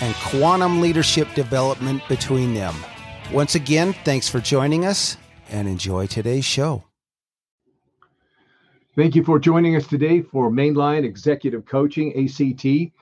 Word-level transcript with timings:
and 0.00 0.14
quantum 0.16 0.80
leadership 0.80 1.32
development 1.34 2.02
between 2.08 2.54
them. 2.54 2.74
Once 3.32 3.54
again, 3.54 3.92
thanks 4.04 4.28
for 4.28 4.40
joining 4.40 4.84
us 4.84 5.16
and 5.50 5.68
enjoy 5.68 6.06
today's 6.06 6.44
show. 6.44 6.84
Thank 8.96 9.16
you 9.16 9.24
for 9.24 9.40
joining 9.40 9.74
us 9.74 9.86
today 9.86 10.22
for 10.22 10.50
Mainline 10.50 11.04
Executive 11.04 11.64
Coaching, 11.66 12.12
ACT. 12.24 12.92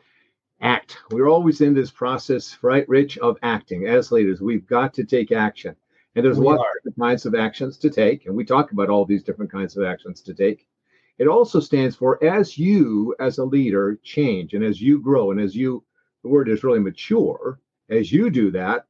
Act. 0.63 0.97
We're 1.11 1.29
always 1.29 1.61
in 1.61 1.75
this 1.75 1.91
process, 1.91 2.57
right, 2.63 2.89
Rich, 2.89 3.19
of 3.19 3.37
acting 3.43 3.87
as 3.87 4.13
leaders. 4.13 4.41
We've 4.41 4.67
got 4.67 4.95
to 4.95 5.05
take 5.05 5.33
action. 5.33 5.75
And 6.15 6.25
there's 6.25 6.39
we 6.39 6.47
lots 6.47 6.61
are. 6.61 6.67
of 6.67 6.85
different 6.85 7.09
kinds 7.09 7.27
of 7.27 7.35
actions 7.35 7.77
to 7.79 7.91
take. 7.91 8.27
And 8.27 8.37
we 8.37 8.45
talk 8.45 8.73
about 8.73 8.89
all 8.89 9.05
these 9.05 9.23
different 9.23 9.51
kinds 9.51 9.77
of 9.77 9.85
actions 9.85 10.21
to 10.23 10.35
take. 10.35 10.67
It 11.19 11.27
also 11.27 11.61
stands 11.61 11.97
for 11.97 12.23
as 12.25 12.57
you, 12.57 13.15
as 13.21 13.39
a 13.39 13.45
leader, 13.45 13.99
change 14.03 14.55
and 14.55 14.65
as 14.65 14.81
you 14.81 15.01
grow 15.01 15.31
and 15.31 15.41
as 15.41 15.55
you, 15.55 15.85
the 16.23 16.29
word 16.29 16.49
is 16.49 16.65
really 16.65 16.79
mature, 16.79 17.59
as 17.89 18.13
you 18.13 18.31
do 18.31 18.51
that, 18.53 18.87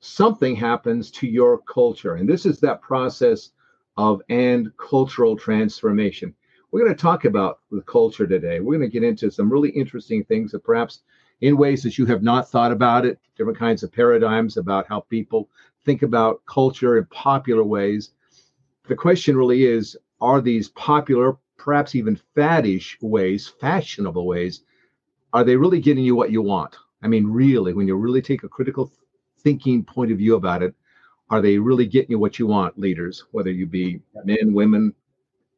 something 0.00 0.56
happens 0.56 1.10
to 1.10 1.26
your 1.26 1.58
culture. 1.58 2.14
And 2.14 2.28
this 2.28 2.46
is 2.46 2.58
that 2.60 2.80
process 2.80 3.50
of 3.96 4.22
and 4.28 4.72
cultural 4.78 5.36
transformation. 5.36 6.34
We're 6.70 6.80
going 6.84 6.94
to 6.94 7.00
talk 7.00 7.24
about 7.24 7.60
the 7.70 7.82
culture 7.82 8.26
today. 8.26 8.60
We're 8.60 8.78
going 8.78 8.88
to 8.88 8.92
get 9.00 9.06
into 9.06 9.30
some 9.30 9.52
really 9.52 9.70
interesting 9.70 10.24
things 10.24 10.52
that 10.52 10.64
perhaps 10.64 11.00
in 11.40 11.56
ways 11.56 11.82
that 11.82 11.98
you 11.98 12.06
have 12.06 12.22
not 12.22 12.50
thought 12.50 12.72
about 12.72 13.04
it, 13.04 13.18
different 13.36 13.58
kinds 13.58 13.82
of 13.82 13.92
paradigms 13.92 14.56
about 14.56 14.86
how 14.86 15.00
people 15.00 15.48
think 15.84 16.02
about 16.02 16.44
culture 16.46 16.98
in 16.98 17.06
popular 17.06 17.64
ways. 17.64 18.10
The 18.88 18.96
question 18.96 19.36
really 19.36 19.64
is 19.64 19.96
are 20.20 20.40
these 20.40 20.68
popular, 20.70 21.36
perhaps 21.56 21.94
even 21.94 22.20
faddish 22.36 22.96
ways, 23.00 23.52
fashionable 23.60 24.26
ways, 24.26 24.62
are 25.32 25.44
they 25.44 25.56
really 25.56 25.80
getting 25.80 26.04
you 26.04 26.14
what 26.14 26.30
you 26.30 26.42
want? 26.42 26.76
I 27.02 27.08
mean, 27.08 27.26
really, 27.26 27.72
when 27.72 27.86
you 27.86 27.96
really 27.96 28.22
take 28.22 28.42
a 28.42 28.48
critical 28.48 28.92
thinking 29.38 29.84
point 29.84 30.12
of 30.12 30.18
view 30.18 30.34
about 30.34 30.62
it, 30.62 30.74
are 31.30 31.40
they 31.40 31.58
really 31.58 31.86
getting 31.86 32.10
you 32.10 32.18
what 32.18 32.38
you 32.38 32.46
want, 32.46 32.78
leaders, 32.78 33.24
whether 33.30 33.50
you 33.50 33.66
be 33.66 34.00
men, 34.24 34.52
women, 34.52 34.94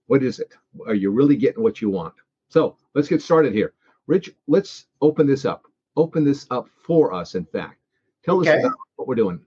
what 0.07 0.23
is 0.23 0.39
it? 0.39 0.55
Are 0.87 0.95
you 0.95 1.11
really 1.11 1.37
getting 1.37 1.63
what 1.63 1.81
you 1.81 1.89
want? 1.89 2.15
So 2.49 2.77
let's 2.95 3.09
get 3.09 3.23
started 3.23 3.55
here. 3.55 3.73
Rich, 4.07 4.31
let's 4.47 4.87
open 5.01 5.27
this 5.27 5.45
up. 5.45 5.67
Open 5.97 6.25
this 6.25 6.47
up 6.51 6.69
for 6.85 7.13
us, 7.13 7.35
in 7.35 7.47
fact. 7.47 7.79
Tell 8.25 8.41
okay. 8.41 8.51
us 8.51 8.61
about 8.61 8.77
what 8.97 9.09
we're 9.09 9.15
doing. 9.15 9.41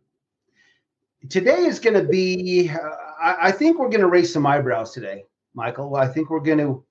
Today 1.30 1.66
is 1.66 1.80
going 1.80 1.94
to 1.94 2.08
be, 2.08 2.70
uh, 2.70 2.78
I, 3.22 3.48
I, 3.48 3.52
think 3.52 3.80
we're 3.80 3.90
going 3.90 4.02
to 4.02 4.08
raise 4.08 4.32
some 4.32 4.46
eyebrows 4.46 4.92
today, 4.92 5.26
Michael. 5.56 5.96
I 5.96 6.08
think 6.08 6.30
we're 6.30 6.40
going 6.40 6.60
to, 6.60 6.85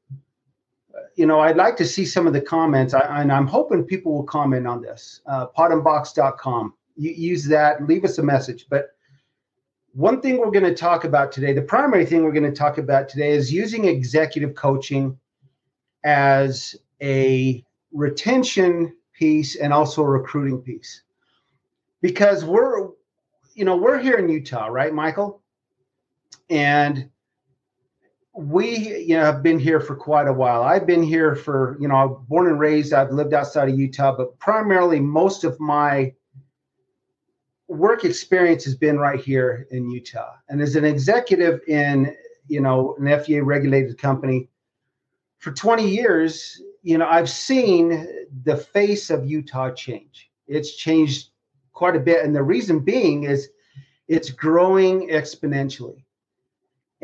you 1.16 1.26
know, 1.26 1.40
I'd 1.40 1.56
like 1.56 1.76
to 1.76 1.86
see 1.86 2.04
some 2.04 2.26
of 2.26 2.32
the 2.32 2.40
comments, 2.40 2.94
I, 2.94 3.22
and 3.22 3.32
I'm 3.32 3.46
hoping 3.46 3.84
people 3.84 4.12
will 4.12 4.24
comment 4.24 4.66
on 4.66 4.82
this. 4.82 5.20
Uh, 5.26 5.46
potandbox.com. 5.56 6.74
You 6.96 7.10
use 7.10 7.46
that, 7.46 7.86
leave 7.86 8.04
us 8.04 8.18
a 8.18 8.22
message. 8.22 8.66
But 8.68 8.90
one 9.92 10.20
thing 10.20 10.38
we're 10.38 10.50
going 10.50 10.64
to 10.64 10.74
talk 10.74 11.04
about 11.04 11.32
today, 11.32 11.52
the 11.52 11.62
primary 11.62 12.04
thing 12.04 12.24
we're 12.24 12.32
going 12.32 12.50
to 12.50 12.56
talk 12.56 12.78
about 12.78 13.08
today 13.08 13.30
is 13.30 13.52
using 13.52 13.84
executive 13.84 14.54
coaching 14.54 15.18
as 16.04 16.76
a 17.00 17.64
retention 17.92 18.94
piece 19.12 19.56
and 19.56 19.72
also 19.72 20.02
a 20.02 20.08
recruiting 20.08 20.60
piece. 20.60 21.02
Because 22.02 22.44
we're, 22.44 22.88
you 23.54 23.64
know, 23.64 23.76
we're 23.76 24.00
here 24.00 24.16
in 24.16 24.28
Utah, 24.28 24.66
right, 24.66 24.92
Michael? 24.92 25.42
And 26.50 27.08
we, 28.36 28.98
you 29.04 29.16
know, 29.16 29.24
have 29.24 29.42
been 29.42 29.60
here 29.60 29.80
for 29.80 29.94
quite 29.94 30.26
a 30.26 30.32
while. 30.32 30.62
I've 30.62 30.86
been 30.86 31.02
here 31.02 31.36
for, 31.36 31.76
you 31.80 31.86
know, 31.86 31.94
I'm 31.94 32.24
born 32.28 32.48
and 32.48 32.58
raised. 32.58 32.92
I've 32.92 33.12
lived 33.12 33.32
outside 33.32 33.68
of 33.68 33.78
Utah, 33.78 34.16
but 34.16 34.38
primarily 34.40 34.98
most 34.98 35.44
of 35.44 35.58
my 35.60 36.12
work 37.68 38.04
experience 38.04 38.64
has 38.64 38.74
been 38.74 38.98
right 38.98 39.20
here 39.20 39.68
in 39.70 39.88
Utah. 39.88 40.32
And 40.48 40.60
as 40.60 40.74
an 40.74 40.84
executive 40.84 41.60
in, 41.68 42.14
you 42.48 42.60
know, 42.60 42.96
an 42.98 43.04
FDA 43.04 43.44
regulated 43.44 43.98
company 43.98 44.48
for 45.38 45.52
20 45.52 45.88
years, 45.88 46.60
you 46.82 46.98
know, 46.98 47.06
I've 47.06 47.30
seen 47.30 48.06
the 48.44 48.56
face 48.56 49.10
of 49.10 49.26
Utah 49.26 49.70
change. 49.70 50.30
It's 50.48 50.74
changed 50.74 51.28
quite 51.72 51.96
a 51.96 52.00
bit. 52.00 52.24
And 52.24 52.34
the 52.34 52.42
reason 52.42 52.80
being 52.80 53.24
is 53.24 53.48
it's 54.08 54.30
growing 54.30 55.08
exponentially. 55.08 56.03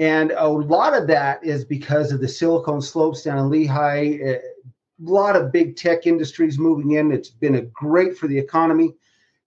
And 0.00 0.32
a 0.32 0.48
lot 0.48 0.94
of 0.94 1.06
that 1.06 1.44
is 1.44 1.64
because 1.64 2.10
of 2.10 2.20
the 2.20 2.26
Silicon 2.26 2.82
Slopes 2.82 3.22
down 3.22 3.38
in 3.38 3.50
Lehi. 3.50 4.20
A 4.24 4.40
lot 4.98 5.36
of 5.36 5.52
big 5.52 5.76
tech 5.76 6.06
industries 6.06 6.58
moving 6.58 6.92
in. 6.92 7.12
It's 7.12 7.28
been 7.28 7.54
a 7.54 7.62
great 7.62 8.18
for 8.18 8.26
the 8.26 8.38
economy 8.38 8.96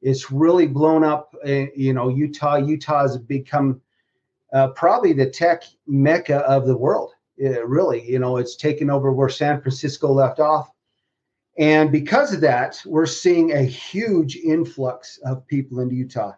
it's 0.03 0.31
really 0.31 0.67
blown 0.67 1.03
up. 1.03 1.33
Uh, 1.45 1.65
you 1.75 1.93
know, 1.93 2.09
Utah. 2.09 2.57
Utah 2.57 3.03
has 3.03 3.17
become 3.17 3.81
uh, 4.53 4.67
probably 4.69 5.13
the 5.13 5.29
tech 5.29 5.63
mecca 5.87 6.39
of 6.39 6.67
the 6.67 6.77
world. 6.77 7.13
It 7.37 7.65
really, 7.65 8.07
you 8.07 8.19
know, 8.19 8.37
it's 8.37 8.55
taken 8.55 8.89
over 8.89 9.11
where 9.11 9.29
San 9.29 9.61
Francisco 9.61 10.11
left 10.11 10.39
off. 10.39 10.71
And 11.57 11.91
because 11.91 12.33
of 12.33 12.41
that, 12.41 12.81
we're 12.85 13.05
seeing 13.05 13.53
a 13.53 13.63
huge 13.63 14.35
influx 14.35 15.19
of 15.25 15.47
people 15.47 15.79
into 15.79 15.95
Utah. 15.95 16.33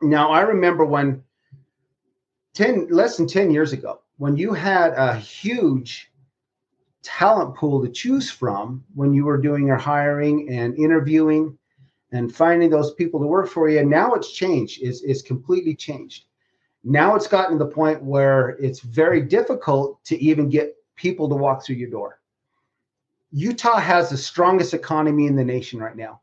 Now, 0.00 0.30
I 0.30 0.42
remember 0.42 0.84
when 0.84 1.22
10 2.56 2.88
less 2.88 3.16
than 3.18 3.28
10 3.28 3.50
years 3.50 3.72
ago, 3.72 4.00
when 4.16 4.36
you 4.36 4.52
had 4.54 4.92
a 4.94 5.14
huge 5.14 6.10
talent 7.02 7.54
pool 7.54 7.80
to 7.84 7.88
choose 7.88 8.30
from 8.30 8.82
when 8.94 9.12
you 9.14 9.24
were 9.24 9.38
doing 9.38 9.66
your 9.66 9.76
hiring 9.76 10.48
and 10.48 10.76
interviewing 10.76 11.56
and 12.12 12.34
finding 12.34 12.70
those 12.70 12.94
people 12.94 13.20
to 13.20 13.26
work 13.26 13.48
for 13.48 13.68
you. 13.68 13.78
And 13.78 13.90
now 13.90 14.14
it's 14.14 14.32
changed, 14.32 14.82
it's, 14.82 15.02
it's 15.02 15.22
completely 15.22 15.74
changed. 15.74 16.24
Now 16.82 17.14
it's 17.14 17.28
gotten 17.28 17.58
to 17.58 17.64
the 17.64 17.70
point 17.70 18.02
where 18.02 18.50
it's 18.60 18.80
very 18.80 19.20
difficult 19.20 20.02
to 20.04 20.20
even 20.20 20.48
get 20.48 20.74
people 20.96 21.28
to 21.28 21.34
walk 21.34 21.64
through 21.64 21.76
your 21.76 21.90
door. 21.90 22.20
Utah 23.32 23.78
has 23.78 24.08
the 24.08 24.16
strongest 24.16 24.72
economy 24.72 25.26
in 25.26 25.36
the 25.36 25.44
nation 25.44 25.78
right 25.78 25.96
now. 25.96 26.22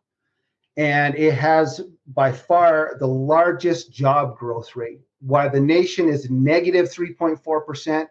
And 0.77 1.15
it 1.15 1.33
has 1.35 1.81
by 2.07 2.31
far 2.31 2.97
the 2.99 3.07
largest 3.07 3.93
job 3.93 4.37
growth 4.37 4.75
rate. 4.75 4.99
While 5.25 5.49
the 5.49 5.61
nation 5.61 6.09
is 6.09 6.29
negative 6.29 6.87
3.4%, 6.87 8.09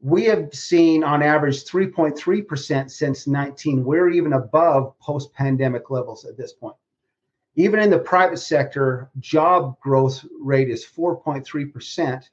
we 0.00 0.24
have 0.24 0.52
seen 0.52 1.04
on 1.04 1.22
average 1.22 1.64
3.3% 1.64 2.90
since 2.90 3.28
19. 3.28 3.84
We're 3.84 4.10
even 4.10 4.32
above 4.32 4.98
post 4.98 5.32
pandemic 5.32 5.90
levels 5.90 6.24
at 6.24 6.36
this 6.36 6.52
point. 6.52 6.74
Even 7.54 7.78
in 7.78 7.88
the 7.88 8.00
private 8.00 8.38
sector, 8.38 9.12
job 9.20 9.78
growth 9.78 10.26
rate 10.40 10.70
is 10.70 10.84
4.3%. 10.84 12.28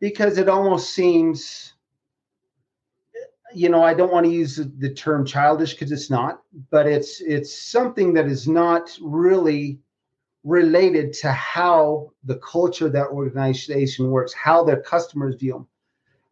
because 0.00 0.38
it 0.38 0.48
almost 0.48 0.92
seems, 0.94 1.74
you 3.54 3.68
know, 3.68 3.82
I 3.82 3.94
don't 3.94 4.12
want 4.12 4.26
to 4.26 4.32
use 4.32 4.56
the 4.56 4.94
term 4.94 5.24
childish 5.24 5.74
because 5.74 5.92
it's 5.92 6.10
not, 6.10 6.42
but 6.70 6.86
it's 6.86 7.20
it's 7.20 7.60
something 7.60 8.14
that 8.14 8.26
is 8.26 8.46
not 8.46 8.96
really 9.00 9.80
related 10.44 11.12
to 11.12 11.32
how 11.32 12.12
the 12.24 12.36
culture 12.36 12.86
of 12.86 12.92
that 12.92 13.08
organization 13.08 14.10
works, 14.10 14.32
how 14.32 14.64
their 14.64 14.80
customers 14.80 15.34
view 15.34 15.52
them, 15.52 15.66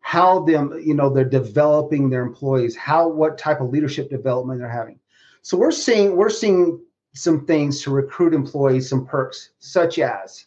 how 0.00 0.44
them, 0.44 0.80
you 0.82 0.94
know, 0.94 1.10
they're 1.10 1.24
developing 1.24 2.08
their 2.08 2.22
employees, 2.22 2.76
how 2.76 3.08
what 3.08 3.38
type 3.38 3.60
of 3.60 3.70
leadership 3.70 4.08
development 4.08 4.60
they're 4.60 4.70
having. 4.70 4.98
So 5.42 5.56
we're 5.56 5.70
seeing 5.70 6.16
we're 6.16 6.30
seeing 6.30 6.80
some 7.14 7.46
things 7.46 7.82
to 7.82 7.90
recruit 7.90 8.34
employees, 8.34 8.88
some 8.88 9.06
perks 9.06 9.50
such 9.58 9.98
as 9.98 10.46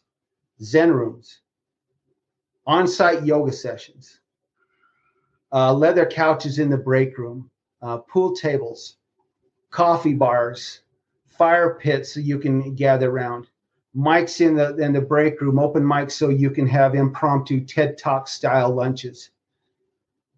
Zen 0.62 0.92
rooms, 0.92 1.39
on-site 2.69 3.25
yoga 3.25 3.51
sessions, 3.51 4.19
uh, 5.51 5.74
leather 5.74 6.06
couches 6.06 6.60
in 6.60 6.69
the 6.69 6.77
break 6.77 7.18
room, 7.18 7.50
uh, 7.81 7.98
pool 7.98 8.36
tables, 8.36 8.98
coffee 9.71 10.13
bars, 10.13 10.81
fire 11.27 11.80
pits 11.81 12.13
so 12.13 12.19
you 12.19 12.38
can 12.38 12.75
gather 12.75 13.10
around, 13.10 13.48
mics 13.95 14.39
in 14.39 14.54
the 14.56 14.77
in 14.77 14.94
the 14.94 15.01
break 15.01 15.42
room, 15.42 15.57
open 15.57 15.83
mics 15.83 16.12
so 16.12 16.30
you 16.30 16.51
can 16.51 16.68
have 16.68 16.94
impromptu 16.94 17.66
TED 17.66 17.98
Talk 17.98 18.27
style 18.27 18.69
lunches. 18.69 19.31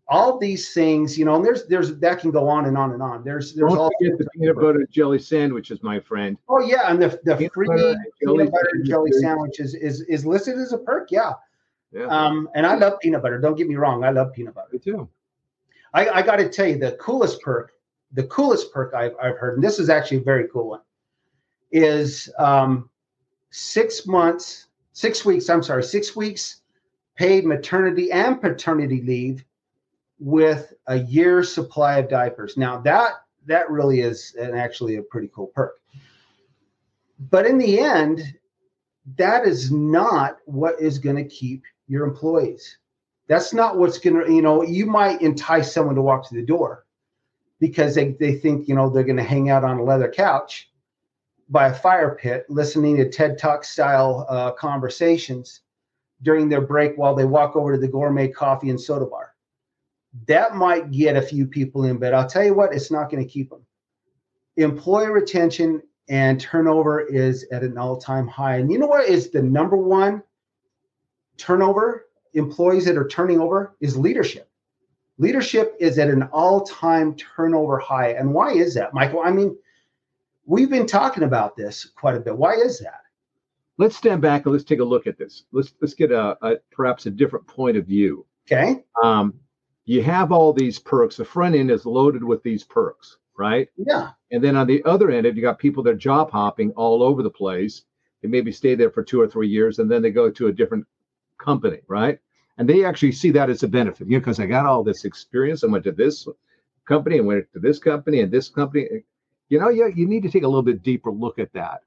All 0.07 0.39
these 0.39 0.73
things, 0.73 1.17
you 1.19 1.25
know, 1.25 1.35
and 1.35 1.43
there's 1.43 1.67
there's 1.67 1.97
that 1.97 2.19
can 2.19 2.31
go 2.31 2.47
on 2.47 2.65
and 2.65 2.77
on 2.77 2.93
and 2.93 3.03
on. 3.03 3.25
There's 3.25 3.53
there's 3.53 3.71
Don't 3.73 3.77
all 3.77 3.91
forget 3.99 4.17
the 4.17 4.27
peanut 4.33 4.55
butter 4.55 4.79
and 4.79 4.89
jelly 4.89 5.19
sandwiches, 5.19 5.83
my 5.83 5.99
friend. 5.99 6.37
Oh 6.47 6.61
yeah, 6.61 6.89
and 6.89 7.01
the 7.01 7.19
the 7.25 7.35
Peanut 7.35 7.53
free 7.53 7.67
butter 7.67 7.95
jelly 8.23 8.37
peanut 8.37 8.51
butter 8.53 8.69
and 8.71 8.85
jelly 8.85 9.11
sandwiches. 9.11 9.73
sandwiches 9.73 9.75
is 9.75 10.01
is 10.07 10.25
listed 10.25 10.57
as 10.57 10.71
a 10.71 10.77
perk. 10.77 11.11
Yeah, 11.11 11.33
Yeah, 11.91 12.05
um, 12.05 12.49
and 12.55 12.65
I 12.65 12.75
love 12.75 12.99
peanut 12.99 13.21
butter. 13.21 13.39
Don't 13.39 13.55
get 13.55 13.67
me 13.67 13.75
wrong, 13.75 14.03
I 14.03 14.11
love 14.11 14.33
peanut 14.33 14.55
butter. 14.55 14.69
me 14.71 14.79
too. 14.79 15.09
I, 15.93 16.09
I 16.09 16.21
got 16.21 16.37
to 16.37 16.49
tell 16.49 16.67
you, 16.67 16.77
the 16.77 16.93
coolest 16.93 17.41
perk, 17.41 17.73
the 18.13 18.23
coolest 18.23 18.71
perk 18.71 18.93
I've, 18.93 19.13
I've 19.21 19.37
heard, 19.37 19.55
and 19.55 19.63
this 19.63 19.77
is 19.77 19.89
actually 19.89 20.17
a 20.17 20.23
very 20.23 20.47
cool 20.47 20.69
one, 20.69 20.81
is 21.71 22.29
um, 22.39 22.89
six 23.49 24.05
months, 24.05 24.67
six 24.93 25.25
weeks, 25.25 25.49
I'm 25.49 25.63
sorry, 25.63 25.83
six 25.83 26.15
weeks 26.15 26.61
paid 27.15 27.45
maternity 27.45 28.11
and 28.11 28.41
paternity 28.41 29.01
leave 29.01 29.43
with 30.19 30.73
a 30.87 30.99
year's 30.99 31.53
supply 31.53 31.97
of 31.97 32.09
diapers. 32.09 32.55
Now 32.55 32.79
that 32.81 33.13
that 33.47 33.69
really 33.69 34.01
is 34.01 34.35
an, 34.39 34.55
actually 34.55 34.95
a 34.95 35.01
pretty 35.01 35.29
cool 35.33 35.47
perk. 35.47 35.81
But 37.29 37.45
in 37.45 37.57
the 37.57 37.79
end, 37.79 38.37
that 39.17 39.45
is 39.45 39.71
not 39.71 40.37
what 40.45 40.79
is 40.79 40.99
going 40.99 41.15
to 41.15 41.25
keep 41.25 41.63
your 41.87 42.05
employees. 42.05 42.77
That's 43.27 43.53
not 43.53 43.77
what's 43.77 43.97
going 43.97 44.25
to, 44.25 44.31
you 44.31 44.41
know, 44.41 44.63
you 44.63 44.85
might 44.85 45.21
entice 45.21 45.73
someone 45.73 45.95
to 45.95 46.01
walk 46.01 46.27
to 46.27 46.35
the 46.35 46.45
door 46.45 46.85
because 47.59 47.95
they, 47.95 48.09
they 48.19 48.33
think, 48.35 48.67
you 48.67 48.75
know, 48.75 48.89
they're 48.89 49.03
going 49.03 49.17
to 49.17 49.23
hang 49.23 49.49
out 49.49 49.63
on 49.63 49.77
a 49.77 49.83
leather 49.83 50.09
couch 50.09 50.69
by 51.49 51.67
a 51.67 51.73
fire 51.73 52.15
pit 52.15 52.45
listening 52.49 52.97
to 52.97 53.09
TED 53.09 53.37
Talk 53.37 53.63
style 53.63 54.25
uh, 54.29 54.51
conversations 54.51 55.61
during 56.23 56.49
their 56.49 56.61
break 56.61 56.97
while 56.97 57.15
they 57.15 57.25
walk 57.25 57.55
over 57.55 57.73
to 57.73 57.79
the 57.79 57.87
gourmet 57.87 58.27
coffee 58.27 58.69
and 58.69 58.79
soda 58.79 59.05
bar. 59.05 59.33
That 60.27 60.55
might 60.55 60.91
get 60.91 61.15
a 61.15 61.21
few 61.21 61.45
people 61.45 61.85
in, 61.85 61.97
but 61.97 62.13
I'll 62.13 62.27
tell 62.27 62.43
you 62.43 62.53
what, 62.53 62.73
it's 62.73 62.91
not 62.91 63.09
going 63.09 63.23
to 63.23 63.29
keep 63.29 63.49
them. 63.49 63.65
Employee 64.57 65.09
retention 65.09 65.81
and 66.09 66.39
turnover 66.39 66.99
is 66.99 67.45
at 67.51 67.63
an 67.63 67.77
all 67.77 67.97
time 67.97 68.27
high. 68.27 68.57
And 68.57 68.71
you 68.71 68.77
know 68.77 68.87
what 68.87 69.07
is 69.07 69.29
the 69.29 69.41
number 69.41 69.77
one 69.77 70.23
turnover? 71.41 72.07
Employees 72.33 72.85
that 72.85 72.97
are 72.97 73.07
turning 73.07 73.39
over 73.39 73.75
is 73.81 73.97
leadership. 73.97 74.49
Leadership 75.17 75.75
is 75.79 75.99
at 75.99 76.09
an 76.09 76.23
all 76.31 76.61
time 76.61 77.15
turnover 77.15 77.77
high. 77.77 78.11
And 78.11 78.33
why 78.33 78.53
is 78.53 78.73
that, 78.75 78.93
Michael? 78.93 79.21
I 79.21 79.31
mean, 79.31 79.57
we've 80.45 80.69
been 80.69 80.87
talking 80.87 81.23
about 81.23 81.55
this 81.55 81.85
quite 81.85 82.15
a 82.15 82.19
bit. 82.19 82.37
Why 82.37 82.53
is 82.53 82.79
that? 82.79 83.01
Let's 83.77 83.97
stand 83.97 84.21
back 84.21 84.45
and 84.45 84.53
let's 84.53 84.63
take 84.63 84.79
a 84.79 84.83
look 84.83 85.07
at 85.07 85.17
this. 85.17 85.43
Let's 85.51 85.73
let's 85.81 85.93
get 85.93 86.11
a, 86.11 86.37
a 86.41 86.57
perhaps 86.71 87.05
a 87.05 87.11
different 87.11 87.47
point 87.47 87.77
of 87.77 87.85
view. 87.85 88.25
Okay. 88.49 88.83
Um, 89.03 89.33
you 89.85 90.03
have 90.03 90.31
all 90.31 90.53
these 90.53 90.79
perks. 90.79 91.17
The 91.17 91.25
front 91.25 91.55
end 91.55 91.71
is 91.71 91.85
loaded 91.85 92.23
with 92.23 92.43
these 92.43 92.63
perks, 92.63 93.17
right? 93.37 93.67
Yeah. 93.75 94.11
And 94.31 94.43
then 94.43 94.55
on 94.55 94.67
the 94.67 94.83
other 94.85 95.11
end, 95.11 95.25
if 95.25 95.35
you 95.35 95.41
got 95.41 95.59
people 95.59 95.83
that 95.83 95.91
are 95.91 95.97
job 95.97 96.31
hopping 96.31 96.71
all 96.71 97.03
over 97.03 97.23
the 97.23 97.29
place, 97.29 97.83
they 98.21 98.27
maybe 98.27 98.51
stay 98.51 98.75
there 98.75 98.91
for 98.91 99.03
two 99.03 99.19
or 99.19 99.27
three 99.27 99.47
years 99.47 99.79
and 99.79 99.89
then 99.89 100.01
they 100.01 100.11
go 100.11 100.29
to 100.29 100.47
a 100.47 100.53
different 100.53 100.85
company, 101.41 101.79
right? 101.87 102.19
And 102.57 102.69
they 102.69 102.85
actually 102.85 103.13
see 103.13 103.31
that 103.31 103.49
as 103.49 103.63
a 103.63 103.67
benefit, 103.67 104.07
you 104.07 104.13
know, 104.13 104.19
because 104.19 104.39
I 104.39 104.45
got 104.45 104.65
all 104.65 104.83
this 104.83 105.05
experience. 105.05 105.63
I 105.63 105.67
went 105.67 105.83
to 105.85 105.91
this 105.91 106.27
company 106.87 107.17
and 107.17 107.27
went 107.27 107.51
to 107.53 107.59
this 107.59 107.79
company 107.79 108.21
and 108.21 108.31
this 108.31 108.49
company. 108.49 108.87
You 109.49 109.59
know, 109.59 109.69
you, 109.69 109.91
you 109.95 110.07
need 110.07 110.23
to 110.23 110.29
take 110.29 110.43
a 110.43 110.47
little 110.47 110.61
bit 110.61 110.83
deeper 110.83 111.11
look 111.11 111.39
at 111.39 111.53
that 111.53 111.81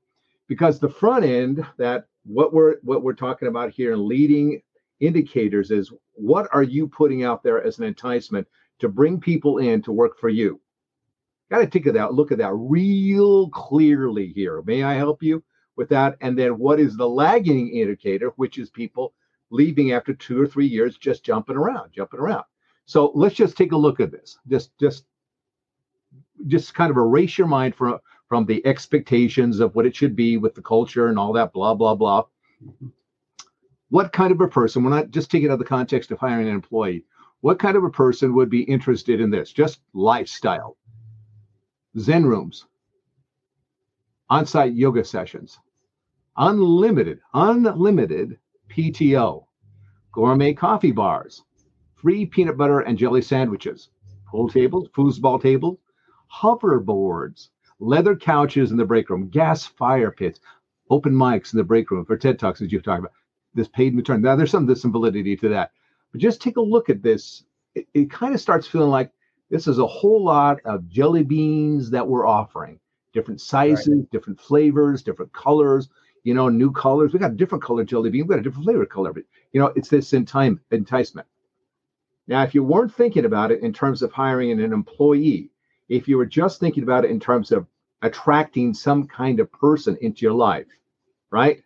because 0.49 0.79
the 0.79 0.89
front 0.89 1.25
end 1.25 1.65
that 1.79 2.07
what 2.25 2.53
we're 2.53 2.77
what 2.83 3.03
we're 3.03 3.15
talking 3.15 3.49
about 3.49 3.71
here 3.71 3.93
and 3.93 4.03
leading 4.03 4.61
indicators 5.01 5.71
is 5.71 5.93
what 6.15 6.49
are 6.53 6.63
you 6.63 6.87
putting 6.87 7.25
out 7.25 7.43
there 7.43 7.63
as 7.63 7.79
an 7.79 7.85
enticement 7.85 8.47
to 8.79 8.89
bring 8.89 9.21
people 9.21 9.59
in 9.59 9.83
to 9.83 9.93
work 9.93 10.19
for 10.19 10.29
you 10.29 10.61
got 11.51 11.59
to 11.59 11.67
take 11.67 11.93
that 11.93 12.15
look 12.15 12.33
at 12.33 12.39
that 12.39 12.55
real 12.55 13.49
clearly 13.51 14.29
here 14.29 14.63
may 14.63 14.83
i 14.83 14.95
help 14.95 15.23
you 15.23 15.43
with 15.77 15.89
that 15.89 16.17
and 16.21 16.39
then 16.39 16.59
what 16.59 16.81
is 16.81 16.97
the 16.97 17.09
lagging 17.09 17.69
indicator 17.71 18.33
which 18.37 18.59
is 18.59 18.71
people 18.71 19.13
leaving 19.55 19.93
after 19.93 20.13
two 20.13 20.41
or 20.41 20.47
three 20.47 20.67
years 20.67 20.99
just 20.99 21.25
jumping 21.25 21.57
around 21.57 21.93
jumping 21.93 22.21
around. 22.21 22.45
So 22.87 23.13
let's 23.15 23.35
just 23.35 23.57
take 23.57 23.73
a 23.73 23.77
look 23.77 24.01
at 24.01 24.11
this. 24.11 24.39
Just 24.49 24.77
just 24.79 25.05
just 26.47 26.75
kind 26.75 26.91
of 26.91 26.97
erase 26.97 27.39
your 27.39 27.47
mind 27.47 27.75
from 27.75 27.99
from 28.29 28.45
the 28.45 28.65
expectations 28.67 29.61
of 29.61 29.75
what 29.75 29.87
it 29.87 29.95
should 29.95 30.17
be 30.17 30.37
with 30.37 30.55
the 30.55 30.63
culture 30.63 31.09
and 31.09 31.19
all 31.19 31.33
that 31.33 31.53
blah 31.53 31.75
blah 31.75 31.95
blah. 31.95 32.25
What 33.89 34.13
kind 34.13 34.33
of 34.33 34.41
a 34.41 34.49
person 34.49 34.83
we're 34.83 34.91
not 34.91 35.11
just 35.11 35.31
taking 35.31 35.51
out 35.51 35.59
the 35.59 35.65
context 35.65 36.11
of 36.11 36.19
hiring 36.19 36.49
an 36.49 36.55
employee 36.55 37.05
what 37.45 37.59
kind 37.59 37.77
of 37.77 37.85
a 37.85 37.91
person 37.91 38.35
would 38.35 38.49
be 38.49 38.63
interested 38.63 39.21
in 39.21 39.29
this? 39.29 39.53
Just 39.53 39.81
lifestyle. 39.93 40.79
Zen 41.99 42.25
rooms. 42.25 42.65
On-site 44.31 44.73
yoga 44.73 45.05
sessions. 45.05 45.59
Unlimited 46.39 47.21
unlimited 47.35 48.39
pto 48.71 49.45
gourmet 50.15 50.53
coffee 50.53 50.93
bars 50.93 51.43
free 51.95 52.25
peanut 52.25 52.57
butter 52.57 52.81
and 52.81 52.97
jelly 52.99 53.23
sandwiches 53.23 53.89
pool 54.27 54.49
tables 54.49 54.89
foosball 54.97 55.41
tables 55.41 55.79
hoverboards 56.33 57.49
leather 57.81 58.17
couches 58.17 58.71
in 58.71 58.77
the 58.77 58.85
break 58.85 59.11
room 59.11 59.29
gas 59.29 59.67
fire 59.67 60.11
pits 60.11 60.41
open 60.91 61.13
mics 61.13 61.53
in 61.53 61.59
the 61.59 61.65
break 61.65 61.91
room 61.91 62.05
for 62.05 62.17
ted 62.17 62.39
talks 62.39 62.63
as 62.63 62.73
you've 62.73 62.83
talked 62.83 63.01
about 63.01 63.13
this 63.55 63.69
paid 63.69 63.95
maternity. 63.95 64.25
Now, 64.25 64.37
there's 64.37 64.51
some 64.51 64.67
there's 64.67 64.83
some 64.83 64.93
validity 64.93 65.37
to 65.37 65.49
that, 65.51 65.73
but 66.13 66.21
just 66.21 66.43
take 66.43 66.57
a 66.57 66.61
look 66.63 66.91
at 66.91 67.03
this. 67.03 67.45
It, 67.75 67.87
it 67.95 68.11
kind 68.11 68.35
of 68.35 68.41
starts 68.41 68.67
feeling 68.67 68.91
like 68.91 69.11
this 69.51 69.67
is 69.67 69.79
a 69.79 69.87
whole 69.87 70.23
lot 70.23 70.59
of 70.65 70.89
jelly 70.89 71.23
beans 71.23 71.91
that 71.91 72.07
we're 72.07 72.27
offering, 72.27 72.79
different 73.13 73.41
sizes, 73.41 73.89
right. 73.89 74.11
different 74.11 74.41
flavors, 74.41 75.03
different 75.03 75.33
colors. 75.33 75.89
You 76.25 76.35
know, 76.35 76.49
new 76.49 76.73
colors. 76.73 77.13
We 77.13 77.21
got 77.21 77.33
a 77.33 77.37
different 77.37 77.65
color 77.65 77.85
jelly 77.85 78.11
bean. 78.11 78.27
We 78.27 78.29
got 78.29 78.41
a 78.41 78.43
different 78.43 78.65
flavor 78.65 78.87
color. 78.87 79.13
But 79.13 79.25
you 79.53 79.61
know, 79.61 79.73
it's 79.77 79.89
this 79.89 80.13
enti- 80.13 80.59
enticement. 80.73 81.29
Now, 82.27 82.43
if 82.43 82.55
you 82.55 82.65
weren't 82.65 82.95
thinking 82.95 83.27
about 83.27 83.53
it 83.53 83.63
in 83.63 83.73
terms 83.73 84.03
of 84.03 84.13
hiring 84.13 84.51
an 84.53 84.73
employee, 84.73 85.51
if 85.89 86.09
you 86.09 86.17
were 86.17 86.27
just 86.27 86.61
thinking 86.61 86.83
about 86.83 87.05
it 87.05 87.11
in 87.11 87.21
terms 87.21 87.53
of 87.53 87.67
attracting 88.03 88.75
some 88.75 89.07
kind 89.07 89.41
of 89.41 89.53
person 89.53 89.97
into 90.01 90.23
your 90.23 90.33
life, 90.33 90.67
right? 91.31 91.63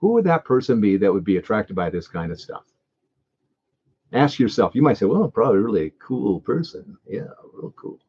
who 0.00 0.12
would 0.12 0.24
that 0.24 0.44
person 0.44 0.80
be 0.80 0.96
that 0.96 1.12
would 1.12 1.24
be 1.24 1.36
attracted 1.36 1.76
by 1.76 1.90
this 1.90 2.08
kind 2.08 2.32
of 2.32 2.40
stuff? 2.40 2.64
Ask 4.12 4.38
yourself. 4.38 4.74
You 4.74 4.82
might 4.82 4.96
say, 4.96 5.06
"Well, 5.06 5.30
probably 5.30 5.60
really 5.60 5.86
a 5.86 5.90
cool 5.90 6.40
person. 6.40 6.96
Yeah, 7.06 7.28
real 7.52 7.72
cool." 7.76 8.00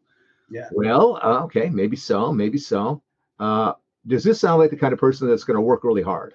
Yeah. 0.49 0.69
Well, 0.71 1.19
uh, 1.21 1.43
okay, 1.43 1.69
maybe 1.69 1.95
so, 1.95 2.33
maybe 2.33 2.57
so. 2.57 3.03
Uh, 3.39 3.73
does 4.07 4.23
this 4.23 4.39
sound 4.39 4.59
like 4.59 4.71
the 4.71 4.77
kind 4.77 4.93
of 4.93 4.99
person 4.99 5.27
that's 5.27 5.43
going 5.43 5.55
to 5.55 5.61
work 5.61 5.83
really 5.83 6.01
hard? 6.01 6.33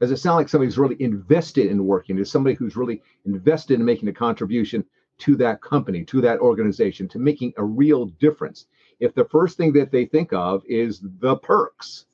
Does 0.00 0.10
it 0.10 0.16
sound 0.16 0.36
like 0.36 0.48
somebody 0.48 0.66
who's 0.66 0.78
really 0.78 1.00
invested 1.00 1.66
in 1.66 1.84
working? 1.86 2.18
Is 2.18 2.30
somebody 2.30 2.54
who's 2.54 2.76
really 2.76 3.02
invested 3.26 3.78
in 3.78 3.84
making 3.84 4.08
a 4.08 4.12
contribution 4.12 4.84
to 5.18 5.36
that 5.36 5.62
company, 5.62 6.04
to 6.04 6.20
that 6.20 6.40
organization, 6.40 7.08
to 7.08 7.18
making 7.18 7.52
a 7.56 7.64
real 7.64 8.06
difference? 8.06 8.66
If 9.00 9.14
the 9.14 9.26
first 9.26 9.56
thing 9.56 9.72
that 9.74 9.90
they 9.90 10.06
think 10.06 10.32
of 10.32 10.62
is 10.66 11.00
the 11.20 11.36
perks, 11.36 12.06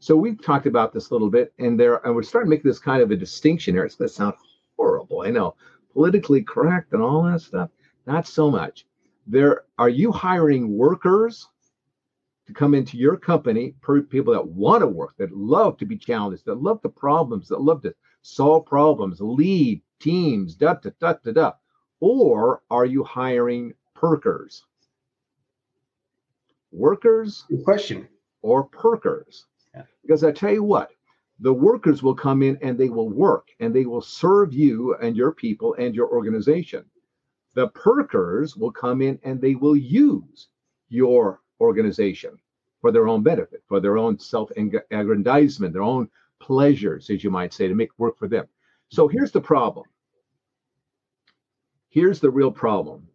so 0.00 0.16
we've 0.16 0.42
talked 0.42 0.66
about 0.66 0.92
this 0.92 1.10
a 1.10 1.14
little 1.14 1.30
bit, 1.30 1.52
and 1.58 1.78
there, 1.78 2.04
and 2.04 2.14
we're 2.14 2.24
starting 2.24 2.50
to 2.50 2.56
make 2.56 2.64
this 2.64 2.80
kind 2.80 3.02
of 3.02 3.12
a 3.12 3.16
distinction 3.16 3.74
here. 3.74 3.84
It's 3.84 3.94
going 3.94 4.08
to 4.08 4.14
sound 4.14 4.34
horrible, 4.76 5.22
I 5.22 5.30
know. 5.30 5.54
Politically 5.92 6.42
correct 6.42 6.92
and 6.92 7.02
all 7.02 7.22
that 7.22 7.40
stuff. 7.40 7.70
Not 8.06 8.26
so 8.26 8.50
much. 8.50 8.84
There 9.28 9.62
are 9.78 9.88
you 9.88 10.10
hiring 10.10 10.76
workers 10.76 11.46
to 12.52 12.58
come 12.58 12.74
into 12.74 12.96
your 12.96 13.16
company, 13.16 13.74
people 14.10 14.32
that 14.32 14.46
want 14.46 14.82
to 14.82 14.86
work, 14.86 15.14
that 15.18 15.36
love 15.36 15.76
to 15.78 15.86
be 15.86 15.96
challenged, 15.96 16.44
that 16.44 16.62
love 16.62 16.80
the 16.82 16.88
problems, 16.88 17.48
that 17.48 17.60
love 17.60 17.82
to 17.82 17.94
solve 18.22 18.66
problems, 18.66 19.20
lead 19.20 19.82
teams, 20.00 20.54
da 20.54 20.74
da 20.74 20.90
da 21.00 21.14
da 21.24 21.32
da. 21.32 21.52
Or 22.00 22.62
are 22.70 22.84
you 22.84 23.04
hiring 23.04 23.74
perkers? 23.94 24.64
Workers? 26.72 27.44
Good 27.48 27.64
question. 27.64 28.08
Or 28.42 28.64
perkers? 28.64 29.46
Yeah. 29.74 29.82
Because 30.02 30.24
I 30.24 30.32
tell 30.32 30.52
you 30.52 30.64
what, 30.64 30.90
the 31.40 31.52
workers 31.52 32.02
will 32.02 32.14
come 32.14 32.42
in 32.42 32.58
and 32.62 32.76
they 32.78 32.88
will 32.88 33.10
work 33.10 33.48
and 33.60 33.74
they 33.74 33.86
will 33.86 34.00
serve 34.00 34.52
you 34.52 34.96
and 34.96 35.16
your 35.16 35.32
people 35.32 35.74
and 35.78 35.94
your 35.94 36.08
organization. 36.08 36.84
The 37.54 37.68
perkers 37.68 38.56
will 38.56 38.72
come 38.72 39.02
in 39.02 39.18
and 39.22 39.40
they 39.40 39.54
will 39.54 39.76
use 39.76 40.48
your 40.88 41.41
organization 41.62 42.38
for 42.80 42.92
their 42.92 43.08
own 43.08 43.22
benefit, 43.22 43.62
for 43.68 43.80
their 43.80 43.96
own 43.96 44.18
self 44.18 44.50
aggrandizement, 44.90 45.72
their 45.72 45.82
own 45.82 46.08
pleasures, 46.40 47.08
as 47.08 47.22
you 47.24 47.30
might 47.30 47.54
say, 47.54 47.68
to 47.68 47.74
make 47.74 47.98
work 47.98 48.18
for 48.18 48.28
them. 48.28 48.46
So 48.88 49.08
here's 49.08 49.32
the 49.32 49.40
problem. 49.40 49.86
Here's 51.88 52.20
the 52.20 52.30
real 52.30 52.50
problem. 52.50 53.08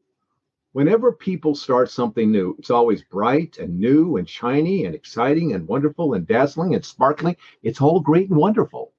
Whenever 0.71 1.11
people 1.11 1.55
start 1.55 1.89
something 1.89 2.31
new, 2.31 2.55
it's 2.59 2.69
always 2.69 3.03
bright 3.03 3.57
and 3.57 3.79
new 3.79 4.17
and 4.17 4.29
shiny 4.29 4.85
and 4.85 4.93
exciting 4.93 5.53
and 5.53 5.67
wonderful 5.67 6.13
and 6.13 6.27
dazzling 6.27 6.75
and 6.75 6.85
sparkling. 6.85 7.35
It's 7.63 7.81
all 7.81 7.99
great 7.99 8.29
and 8.29 8.37
wonderful. 8.37 8.93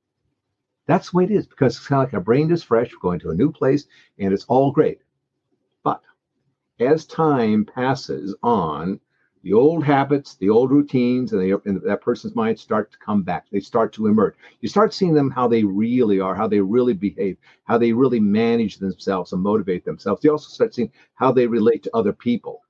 That's 0.87 1.11
the 1.11 1.19
way 1.19 1.25
it 1.25 1.31
is 1.31 1.47
because 1.47 1.77
it's 1.77 1.87
kind 1.87 2.03
of 2.03 2.09
like 2.09 2.15
our 2.15 2.21
brain 2.21 2.51
is 2.51 2.65
fresh, 2.65 2.91
we're 2.93 2.99
going 3.01 3.21
to 3.21 3.31
a 3.31 3.35
new 3.35 3.53
place, 3.53 3.87
and 4.19 4.33
it's 4.33 4.47
all 4.47 4.73
great. 4.73 5.01
But 5.85 6.03
as 6.81 7.07
time 7.07 7.65
passes 7.65 8.35
on, 8.43 8.99
the 9.49 9.55
old 9.55 9.83
habits, 9.83 10.35
the 10.35 10.51
old 10.51 10.71
routines, 10.71 11.33
and, 11.33 11.41
they, 11.41 11.53
and 11.65 11.81
that 11.81 12.03
person's 12.03 12.37
mind 12.37 12.59
start 12.59 12.93
to 12.93 12.99
come 12.99 13.23
back. 13.23 13.47
They 13.51 13.61
start 13.61 13.95
to 13.95 14.07
emerge. 14.07 14.35
You 14.61 14.69
start 14.69 14.93
seeing 14.93 15.15
them 15.15 15.31
how 15.31 15.49
they 15.49 15.65
really 15.65 16.21
are, 16.21 16.35
how 16.35 16.47
they 16.47 16.61
really 16.61 16.93
behave, 16.93 17.39
how 17.65 17.79
they 17.79 17.95
really 17.95 18.21
manage 18.21 18.77
themselves 18.77 19.33
and 19.33 19.41
motivate 19.41 19.87
themselves. 19.87 20.23
You 20.23 20.33
also 20.33 20.51
start 20.51 20.75
seeing 20.75 20.93
how 21.15 21.33
they 21.33 21.47
relate 21.47 21.83
to 21.85 21.97
other 21.97 22.13
people. 22.13 22.61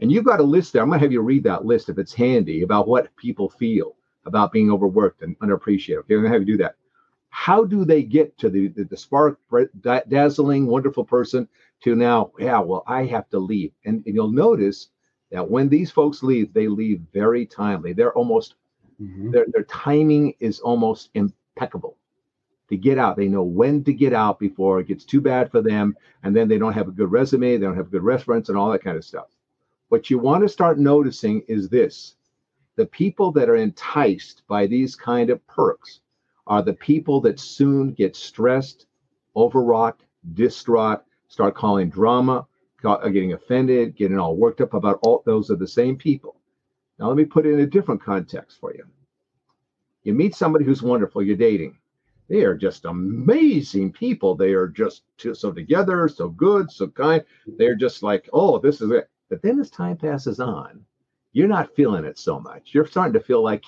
And 0.00 0.12
you've 0.12 0.24
got 0.24 0.38
a 0.38 0.44
list 0.44 0.72
there. 0.72 0.82
I'm 0.82 0.90
going 0.90 1.00
to 1.00 1.04
have 1.04 1.10
you 1.10 1.22
read 1.22 1.42
that 1.42 1.64
list 1.64 1.88
if 1.88 1.98
it's 1.98 2.14
handy 2.14 2.62
about 2.62 2.86
what 2.86 3.14
people 3.16 3.48
feel 3.48 3.96
about 4.24 4.52
being 4.52 4.70
overworked 4.70 5.22
and 5.22 5.36
underappreciated. 5.40 5.98
Okay, 5.98 6.14
I'm 6.14 6.20
going 6.20 6.30
to 6.30 6.38
have 6.38 6.46
you 6.46 6.56
do 6.56 6.62
that. 6.62 6.76
How 7.30 7.64
do 7.64 7.84
they 7.84 8.04
get 8.04 8.38
to 8.38 8.48
the, 8.48 8.68
the, 8.68 8.84
the 8.84 8.96
spark, 8.96 9.40
dazzling, 10.08 10.68
wonderful 10.68 11.04
person 11.04 11.48
to 11.82 11.96
now, 11.96 12.30
yeah, 12.38 12.60
well, 12.60 12.84
I 12.86 13.06
have 13.06 13.28
to 13.30 13.40
leave. 13.40 13.72
And, 13.84 14.04
and 14.06 14.14
you'll 14.14 14.30
notice 14.30 14.90
that 15.32 15.50
when 15.50 15.68
these 15.68 15.90
folks 15.90 16.22
leave, 16.22 16.52
they 16.52 16.68
leave 16.68 17.00
very 17.12 17.46
timely. 17.46 17.92
They're 17.92 18.12
almost 18.12 18.54
mm-hmm. 19.00 19.30
their 19.30 19.46
their 19.52 19.64
timing 19.64 20.34
is 20.38 20.60
almost 20.60 21.10
impeccable. 21.14 21.96
To 22.68 22.76
get 22.76 22.96
out, 22.96 23.16
they 23.16 23.28
know 23.28 23.42
when 23.42 23.82
to 23.84 23.92
get 23.92 24.12
out 24.12 24.38
before 24.38 24.80
it 24.80 24.86
gets 24.86 25.04
too 25.04 25.20
bad 25.20 25.50
for 25.50 25.60
them, 25.60 25.96
and 26.22 26.34
then 26.34 26.48
they 26.48 26.58
don't 26.58 26.72
have 26.72 26.88
a 26.88 26.92
good 26.92 27.10
resume, 27.10 27.56
they 27.56 27.66
don't 27.66 27.76
have 27.76 27.90
good 27.90 28.04
reference, 28.04 28.48
and 28.48 28.56
all 28.56 28.70
that 28.70 28.84
kind 28.84 28.96
of 28.96 29.04
stuff. 29.04 29.28
What 29.88 30.08
you 30.08 30.18
want 30.18 30.42
to 30.42 30.48
start 30.48 30.78
noticing 30.78 31.42
is 31.48 31.68
this: 31.68 32.16
the 32.76 32.86
people 32.86 33.32
that 33.32 33.48
are 33.48 33.56
enticed 33.56 34.42
by 34.46 34.66
these 34.66 34.94
kind 34.94 35.30
of 35.30 35.44
perks 35.46 36.00
are 36.46 36.62
the 36.62 36.74
people 36.74 37.20
that 37.22 37.40
soon 37.40 37.92
get 37.92 38.16
stressed, 38.16 38.86
overwrought, 39.36 40.02
distraught, 40.34 41.02
start 41.28 41.54
calling 41.54 41.88
drama, 41.88 42.46
Uh, 42.84 43.08
getting 43.08 43.32
offended, 43.32 43.96
getting 43.96 44.18
all 44.18 44.36
worked 44.36 44.60
up 44.60 44.74
about 44.74 44.98
all 45.02 45.22
those 45.24 45.50
are 45.50 45.56
the 45.56 45.66
same 45.66 45.96
people. 45.96 46.36
Now, 46.98 47.08
let 47.08 47.16
me 47.16 47.24
put 47.24 47.46
it 47.46 47.52
in 47.52 47.60
a 47.60 47.66
different 47.66 48.02
context 48.02 48.58
for 48.60 48.74
you. 48.74 48.84
You 50.02 50.14
meet 50.14 50.34
somebody 50.34 50.64
who's 50.64 50.82
wonderful, 50.82 51.22
you're 51.22 51.36
dating. 51.36 51.78
They 52.28 52.42
are 52.44 52.56
just 52.56 52.84
amazing 52.86 53.92
people. 53.92 54.34
They 54.34 54.52
are 54.52 54.68
just 54.68 55.02
so 55.18 55.52
together, 55.52 56.08
so 56.08 56.28
good, 56.28 56.70
so 56.70 56.88
kind. 56.88 57.22
They're 57.58 57.76
just 57.76 58.02
like, 58.02 58.28
oh, 58.32 58.58
this 58.58 58.80
is 58.80 58.90
it. 58.90 59.08
But 59.28 59.42
then 59.42 59.60
as 59.60 59.70
time 59.70 59.96
passes 59.96 60.40
on, 60.40 60.84
you're 61.32 61.48
not 61.48 61.74
feeling 61.74 62.04
it 62.04 62.18
so 62.18 62.40
much. 62.40 62.70
You're 62.72 62.86
starting 62.86 63.14
to 63.14 63.20
feel 63.20 63.42
like, 63.42 63.64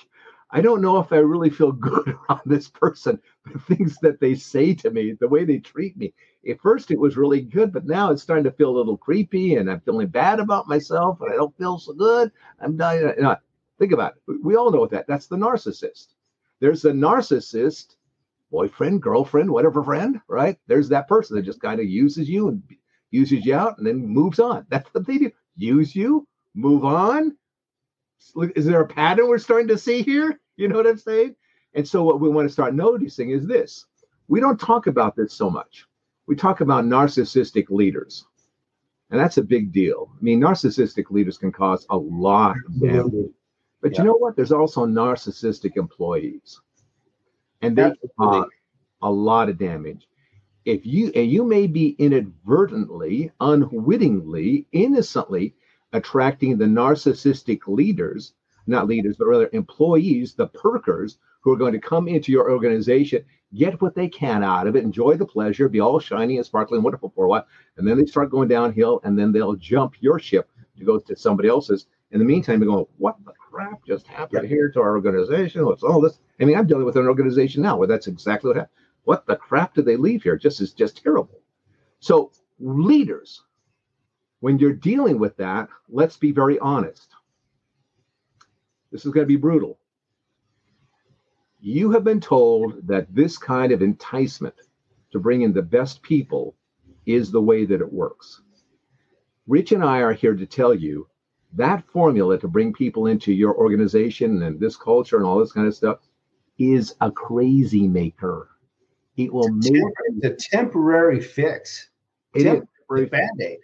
I 0.51 0.61
don't 0.61 0.81
know 0.81 0.99
if 0.99 1.11
I 1.11 1.17
really 1.17 1.49
feel 1.49 1.71
good 1.73 2.07
around 2.29 2.41
this 2.45 2.69
person. 2.69 3.19
The 3.51 3.59
things 3.59 3.97
that 4.01 4.19
they 4.19 4.35
say 4.35 4.73
to 4.75 4.91
me, 4.91 5.13
the 5.19 5.27
way 5.27 5.43
they 5.45 5.59
treat 5.59 5.97
me, 5.97 6.13
at 6.49 6.61
first 6.61 6.91
it 6.91 6.99
was 6.99 7.17
really 7.17 7.41
good, 7.41 7.73
but 7.73 7.85
now 7.85 8.11
it's 8.11 8.21
starting 8.21 8.43
to 8.45 8.51
feel 8.51 8.69
a 8.69 8.77
little 8.77 8.97
creepy 8.97 9.55
and 9.55 9.69
I'm 9.69 9.81
feeling 9.81 10.07
bad 10.07 10.39
about 10.39 10.67
myself 10.67 11.19
and 11.21 11.31
I 11.31 11.35
don't 11.35 11.57
feel 11.57 11.79
so 11.79 11.93
good. 11.93 12.31
I'm 12.59 12.77
dying. 12.77 13.01
You 13.17 13.23
know, 13.23 13.35
think 13.79 13.91
about 13.91 14.13
it. 14.15 14.37
We 14.43 14.55
all 14.55 14.71
know 14.71 14.85
that. 14.87 15.07
That's 15.07 15.27
the 15.27 15.37
narcissist. 15.37 16.13
There's 16.59 16.81
the 16.81 16.91
narcissist, 16.91 17.95
boyfriend, 18.51 19.01
girlfriend, 19.01 19.49
whatever 19.49 19.83
friend, 19.83 20.21
right? 20.27 20.57
There's 20.67 20.89
that 20.89 21.07
person 21.07 21.35
that 21.35 21.43
just 21.43 21.61
kind 21.61 21.79
of 21.79 21.87
uses 21.87 22.29
you 22.29 22.47
and 22.49 22.63
uses 23.11 23.45
you 23.45 23.55
out 23.55 23.77
and 23.77 23.85
then 23.85 24.05
moves 24.07 24.39
on. 24.39 24.65
That's 24.69 24.93
what 24.93 25.05
they 25.05 25.17
do. 25.17 25.31
Use 25.55 25.95
you, 25.95 26.27
move 26.53 26.85
on. 26.85 27.35
Is 28.55 28.65
there 28.65 28.81
a 28.81 28.87
pattern 28.87 29.27
we're 29.27 29.37
starting 29.37 29.67
to 29.69 29.77
see 29.77 30.01
here? 30.01 30.39
You 30.57 30.67
know 30.67 30.75
what 30.75 30.87
I'm 30.87 30.97
saying? 30.97 31.35
And 31.73 31.87
so 31.87 32.03
what 32.03 32.19
we 32.19 32.29
want 32.29 32.47
to 32.47 32.53
start 32.53 32.73
noticing 32.73 33.31
is 33.31 33.45
this. 33.45 33.85
We 34.27 34.39
don't 34.39 34.59
talk 34.59 34.87
about 34.87 35.15
this 35.15 35.33
so 35.33 35.49
much 35.49 35.85
we 36.27 36.35
talk 36.35 36.61
about 36.61 36.85
narcissistic 36.85 37.69
leaders, 37.69 38.25
and 39.09 39.19
that's 39.19 39.37
a 39.37 39.43
big 39.43 39.71
deal. 39.71 40.11
I 40.13 40.23
mean, 40.23 40.39
narcissistic 40.41 41.11
leaders 41.11 41.37
can 41.37 41.51
cause 41.51 41.85
a 41.89 41.97
lot 41.97 42.55
of 42.65 42.81
damage. 42.81 43.31
But 43.81 43.93
yeah. 43.93 43.99
you 43.99 44.03
know 44.05 44.17
what? 44.17 44.35
There's 44.35 44.51
also 44.51 44.85
narcissistic 44.85 45.77
employees, 45.77 46.59
and 47.61 47.77
they 47.77 47.91
cause 48.19 48.47
a 49.01 49.11
lot 49.11 49.49
of 49.49 49.57
damage. 49.57 50.07
If 50.65 50.85
you 50.85 51.11
and 51.13 51.29
you 51.29 51.43
may 51.43 51.67
be 51.67 51.89
inadvertently, 51.99 53.31
unwittingly, 53.39 54.67
innocently 54.71 55.53
attracting 55.95 56.57
the 56.57 56.65
narcissistic 56.65 57.61
leaders, 57.67 58.33
not 58.67 58.87
leaders, 58.87 59.17
but 59.17 59.27
rather 59.27 59.49
employees, 59.53 60.33
the 60.33 60.47
perkers, 60.47 61.17
who 61.41 61.51
are 61.51 61.57
going 61.57 61.73
to 61.73 61.79
come 61.79 62.07
into 62.07 62.31
your 62.31 62.51
organization 62.51 63.23
get 63.55 63.81
what 63.81 63.95
they 63.95 64.07
can 64.07 64.43
out 64.43 64.67
of 64.67 64.75
it, 64.75 64.83
enjoy 64.83 65.15
the 65.15 65.25
pleasure, 65.25 65.69
be 65.69 65.79
all 65.79 65.99
shiny 65.99 66.37
and 66.37 66.45
sparkling, 66.45 66.77
and 66.77 66.83
wonderful 66.83 67.11
for 67.15 67.25
a 67.25 67.27
while, 67.27 67.47
and 67.77 67.87
then 67.87 67.97
they 67.97 68.05
start 68.05 68.29
going 68.29 68.47
downhill, 68.47 68.99
and 69.03 69.17
then 69.17 69.31
they'll 69.31 69.55
jump 69.55 69.95
your 70.01 70.19
ship 70.19 70.49
to 70.77 70.83
go 70.83 70.99
to 70.99 71.15
somebody 71.15 71.47
else's. 71.47 71.87
In 72.11 72.19
the 72.19 72.25
meantime, 72.25 72.59
they're 72.59 72.69
going, 72.69 72.85
"What 72.97 73.17
the 73.25 73.33
crap 73.33 73.83
just 73.85 74.07
happened 74.07 74.43
yep. 74.43 74.51
here 74.51 74.69
to 74.71 74.81
our 74.81 74.95
organization? 74.95 75.65
What's 75.65 75.83
all 75.83 76.01
this?" 76.01 76.19
I 76.39 76.45
mean, 76.45 76.57
I'm 76.57 76.67
dealing 76.67 76.85
with 76.85 76.97
an 76.97 77.07
organization 77.07 77.61
now 77.61 77.77
where 77.77 77.87
that's 77.87 78.07
exactly 78.07 78.49
what 78.49 78.57
happened. 78.57 78.75
What 79.03 79.25
the 79.25 79.35
crap 79.35 79.73
did 79.73 79.85
they 79.85 79.97
leave 79.97 80.23
here? 80.23 80.37
Just 80.37 80.61
is 80.61 80.73
just 80.73 81.01
terrible. 81.01 81.39
So 81.99 82.31
leaders, 82.59 83.43
when 84.39 84.59
you're 84.59 84.73
dealing 84.73 85.19
with 85.19 85.37
that, 85.37 85.69
let's 85.89 86.17
be 86.17 86.31
very 86.31 86.59
honest. 86.59 87.13
This 88.91 89.05
is 89.05 89.11
going 89.11 89.23
to 89.23 89.27
be 89.27 89.35
brutal 89.35 89.79
you 91.65 91.89
have 91.89 92.03
been 92.03 92.21
told 92.21 92.85
that 92.85 93.07
this 93.09 93.39
kind 93.39 93.71
of 93.71 93.81
enticement 93.81 94.53
to 95.11 95.17
bring 95.17 95.41
in 95.41 95.51
the 95.51 95.63
best 95.63 95.99
people 96.03 96.55
is 97.07 97.31
the 97.31 97.41
way 97.41 97.65
that 97.65 97.81
it 97.81 97.91
works. 97.91 98.41
Rich 99.47 99.71
and 99.71 99.83
I 99.83 100.01
are 100.01 100.13
here 100.13 100.35
to 100.35 100.45
tell 100.45 100.75
you 100.75 101.07
that 101.53 101.83
formula 101.87 102.37
to 102.37 102.47
bring 102.47 102.71
people 102.71 103.07
into 103.07 103.33
your 103.33 103.55
organization 103.55 104.43
and 104.43 104.59
this 104.59 104.75
culture 104.75 105.17
and 105.17 105.25
all 105.25 105.39
this 105.39 105.53
kind 105.53 105.65
of 105.65 105.75
stuff 105.75 106.01
is 106.59 106.93
a 107.01 107.11
crazy 107.11 107.87
maker. 107.87 108.49
It 109.17 109.33
will 109.33 109.49
make 109.49 109.81
the 110.19 110.37
temporary 110.39 111.19
fix. 111.19 111.89
It 112.35 112.43
Temp- 112.43 112.69
is 112.91 113.09
band 113.09 113.41
aid. 113.41 113.57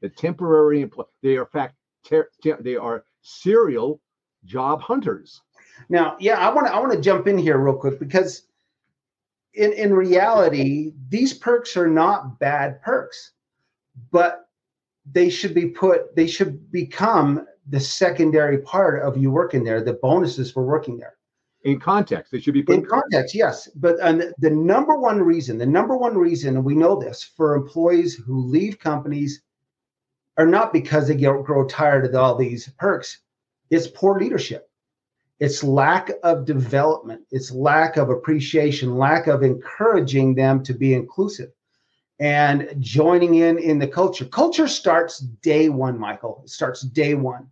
The 0.00 0.08
temporary 0.08 0.80
employee. 0.82 1.06
They 1.22 1.36
are 1.36 1.46
fact. 1.46 1.74
Ter- 2.04 2.30
ter- 2.42 2.62
they 2.62 2.76
are 2.76 3.04
serial 3.22 4.00
job 4.44 4.80
hunters. 4.80 5.42
Now, 5.88 6.16
yeah, 6.20 6.38
I 6.38 6.52
want 6.52 6.66
to 6.66 6.74
I 6.74 6.78
want 6.78 6.92
to 6.92 7.00
jump 7.00 7.26
in 7.26 7.38
here 7.38 7.58
real 7.58 7.76
quick 7.76 7.98
because 7.98 8.42
in 9.54 9.72
in 9.72 9.92
reality, 9.92 10.92
these 11.08 11.34
perks 11.34 11.76
are 11.76 11.88
not 11.88 12.38
bad 12.38 12.80
perks, 12.82 13.32
but 14.10 14.48
they 15.10 15.30
should 15.30 15.54
be 15.54 15.66
put 15.66 16.14
they 16.14 16.26
should 16.26 16.70
become 16.70 17.46
the 17.68 17.80
secondary 17.80 18.58
part 18.58 19.02
of 19.02 19.16
you 19.16 19.30
working 19.30 19.64
there, 19.64 19.82
the 19.82 19.94
bonuses 19.94 20.50
for 20.50 20.64
working 20.64 20.98
there. 20.98 21.14
In 21.64 21.78
context, 21.80 22.32
they 22.32 22.40
should 22.40 22.54
be 22.54 22.62
put 22.62 22.76
in 22.76 22.86
context, 22.86 23.34
yes. 23.34 23.68
But 23.74 23.96
and 24.00 24.32
the 24.38 24.50
number 24.50 24.96
one 24.96 25.20
reason, 25.20 25.58
the 25.58 25.66
number 25.66 25.96
one 25.96 26.16
reason, 26.16 26.56
and 26.56 26.64
we 26.64 26.74
know 26.74 26.98
this 26.98 27.22
for 27.22 27.54
employees 27.54 28.14
who 28.14 28.40
leave 28.40 28.78
companies 28.78 29.42
are 30.38 30.46
not 30.46 30.72
because 30.72 31.08
they 31.08 31.16
get, 31.16 31.44
grow 31.44 31.66
tired 31.66 32.06
of 32.06 32.14
all 32.14 32.36
these 32.36 32.68
perks, 32.78 33.18
it's 33.70 33.88
poor 33.88 34.18
leadership 34.18 34.68
it's 35.40 35.62
lack 35.62 36.10
of 36.24 36.44
development, 36.44 37.22
it's 37.30 37.52
lack 37.52 37.96
of 37.96 38.10
appreciation, 38.10 38.96
lack 38.96 39.28
of 39.28 39.42
encouraging 39.42 40.34
them 40.34 40.62
to 40.64 40.74
be 40.74 40.94
inclusive. 40.94 41.50
and 42.20 42.74
joining 42.80 43.36
in 43.36 43.58
in 43.58 43.78
the 43.78 43.86
culture. 43.86 44.24
Culture 44.24 44.66
starts 44.66 45.20
day 45.20 45.68
one, 45.68 45.98
Michael. 45.98 46.42
It 46.44 46.50
starts 46.50 46.80
day 46.82 47.14
one. 47.14 47.48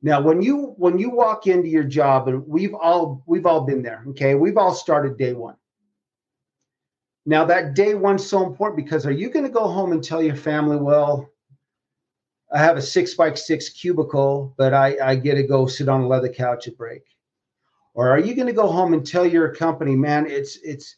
Now, 0.00 0.20
when 0.20 0.40
you 0.42 0.74
when 0.76 0.98
you 0.98 1.10
walk 1.10 1.48
into 1.48 1.68
your 1.68 1.82
job, 1.82 2.28
and 2.28 2.46
we've 2.46 2.74
all 2.74 3.22
we've 3.26 3.46
all 3.46 3.62
been 3.62 3.82
there, 3.82 4.04
okay, 4.10 4.36
we've 4.36 4.56
all 4.56 4.74
started 4.74 5.18
day 5.18 5.32
one. 5.32 5.56
Now, 7.26 7.44
that 7.46 7.74
day 7.74 7.94
one's 7.94 8.24
so 8.24 8.46
important 8.46 8.76
because 8.76 9.04
are 9.04 9.12
you 9.12 9.28
going 9.28 9.44
to 9.44 9.50
go 9.50 9.66
home 9.66 9.90
and 9.92 10.02
tell 10.02 10.22
your 10.22 10.36
family, 10.36 10.76
well, 10.76 11.28
I 12.52 12.58
have 12.58 12.76
a 12.76 12.82
six 12.82 13.14
by 13.14 13.34
six 13.34 13.68
cubicle, 13.68 14.54
but 14.56 14.72
I, 14.72 14.96
I 15.02 15.14
get 15.16 15.34
to 15.34 15.42
go 15.42 15.66
sit 15.66 15.88
on 15.88 16.02
a 16.02 16.08
leather 16.08 16.28
couch 16.28 16.66
at 16.66 16.78
break? 16.78 17.02
Or 17.94 18.08
are 18.08 18.18
you 18.20 18.34
going 18.34 18.46
to 18.46 18.52
go 18.52 18.68
home 18.68 18.94
and 18.94 19.06
tell 19.06 19.26
your 19.26 19.54
company, 19.54 19.96
man, 19.96 20.26
it's 20.26 20.56
it's 20.62 20.96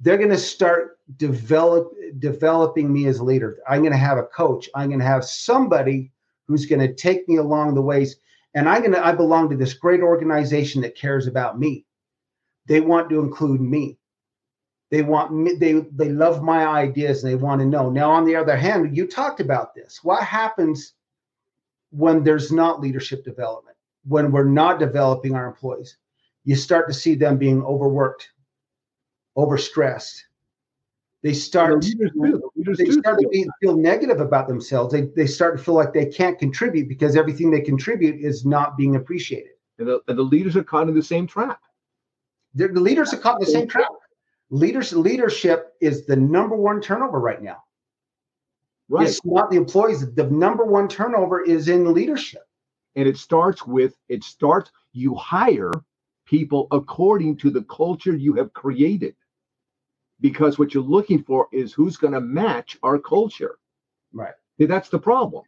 they're 0.00 0.18
going 0.18 0.30
to 0.30 0.38
start 0.38 0.98
develop 1.16 1.92
developing 2.18 2.92
me 2.92 3.06
as 3.06 3.18
a 3.18 3.24
leader. 3.24 3.58
I'm 3.68 3.82
going 3.82 3.92
to 3.92 3.98
have 3.98 4.18
a 4.18 4.24
coach. 4.24 4.68
I'm 4.74 4.88
going 4.88 5.00
to 5.00 5.04
have 5.04 5.24
somebody 5.24 6.12
who's 6.46 6.66
going 6.66 6.80
to 6.80 6.94
take 6.94 7.28
me 7.28 7.36
along 7.36 7.74
the 7.74 7.82
ways 7.82 8.16
and 8.54 8.68
I'm 8.68 8.80
going 8.80 8.92
to 8.92 9.06
I 9.06 9.12
belong 9.12 9.50
to 9.50 9.56
this 9.56 9.74
great 9.74 10.00
organization 10.00 10.82
that 10.82 10.96
cares 10.96 11.26
about 11.26 11.58
me. 11.58 11.84
They 12.66 12.80
want 12.80 13.08
to 13.10 13.20
include 13.20 13.60
me. 13.60 13.98
They 14.90 15.02
want 15.02 15.32
me, 15.32 15.54
they 15.54 15.74
they 15.92 16.08
love 16.08 16.42
my 16.42 16.66
ideas 16.66 17.22
and 17.22 17.30
they 17.30 17.36
want 17.36 17.60
to 17.60 17.66
know. 17.66 17.90
Now 17.90 18.10
on 18.10 18.24
the 18.24 18.36
other 18.36 18.56
hand, 18.56 18.96
you 18.96 19.06
talked 19.06 19.40
about 19.40 19.74
this. 19.74 20.00
What 20.02 20.22
happens 20.22 20.94
when 21.90 22.24
there's 22.24 22.50
not 22.50 22.80
leadership 22.80 23.24
development? 23.24 23.76
When 24.06 24.32
we're 24.32 24.44
not 24.44 24.78
developing 24.78 25.34
our 25.34 25.46
employees? 25.46 25.98
You 26.44 26.56
start 26.56 26.88
to 26.88 26.94
see 26.94 27.14
them 27.14 27.36
being 27.36 27.62
overworked, 27.62 28.30
overstressed. 29.36 30.22
They 31.22 31.34
start 31.34 31.82
to, 31.82 32.10
they 32.78 32.90
start 32.90 33.20
to 33.20 33.28
be, 33.28 33.46
feel 33.60 33.76
negative 33.76 34.20
about 34.20 34.46
themselves. 34.46 34.92
They, 34.92 35.02
they 35.16 35.26
start 35.26 35.58
to 35.58 35.62
feel 35.62 35.74
like 35.74 35.92
they 35.92 36.06
can't 36.06 36.38
contribute 36.38 36.88
because 36.88 37.16
everything 37.16 37.50
they 37.50 37.60
contribute 37.60 38.24
is 38.24 38.46
not 38.46 38.76
being 38.76 38.96
appreciated. 38.96 39.52
And 39.78 39.88
the, 39.88 40.00
and 40.06 40.16
the 40.16 40.22
leaders 40.22 40.56
are 40.56 40.62
caught 40.62 40.88
in 40.88 40.94
the 40.94 41.02
same 41.02 41.26
trap. 41.26 41.60
The, 42.54 42.68
the 42.68 42.80
leaders 42.80 43.12
are 43.12 43.18
caught 43.18 43.40
in 43.40 43.44
the 43.44 43.50
same 43.50 43.68
trap. 43.68 43.88
Leaders 44.50 44.92
leadership 44.92 45.74
is 45.80 46.06
the 46.06 46.16
number 46.16 46.56
one 46.56 46.80
turnover 46.80 47.20
right 47.20 47.42
now. 47.42 47.62
Right. 48.88 49.06
It's 49.06 49.24
not 49.24 49.50
the 49.50 49.56
employees. 49.56 50.14
The 50.14 50.30
number 50.30 50.64
one 50.64 50.88
turnover 50.88 51.44
is 51.44 51.68
in 51.68 51.92
leadership. 51.92 52.42
And 52.96 53.06
it 53.06 53.18
starts 53.18 53.66
with 53.66 53.94
it 54.08 54.24
starts 54.24 54.70
you 54.92 55.14
hire 55.14 55.70
people 56.26 56.66
according 56.70 57.36
to 57.36 57.50
the 57.50 57.62
culture 57.64 58.16
you 58.16 58.34
have 58.34 58.52
created 58.54 59.14
because 60.20 60.58
what 60.58 60.74
you're 60.74 60.82
looking 60.82 61.22
for 61.22 61.48
is 61.52 61.72
who's 61.72 61.96
going 61.96 62.12
to 62.12 62.20
match 62.20 62.78
our 62.82 62.98
culture. 62.98 63.58
Right. 64.12 64.34
That's 64.58 64.88
the 64.88 64.98
problem. 64.98 65.44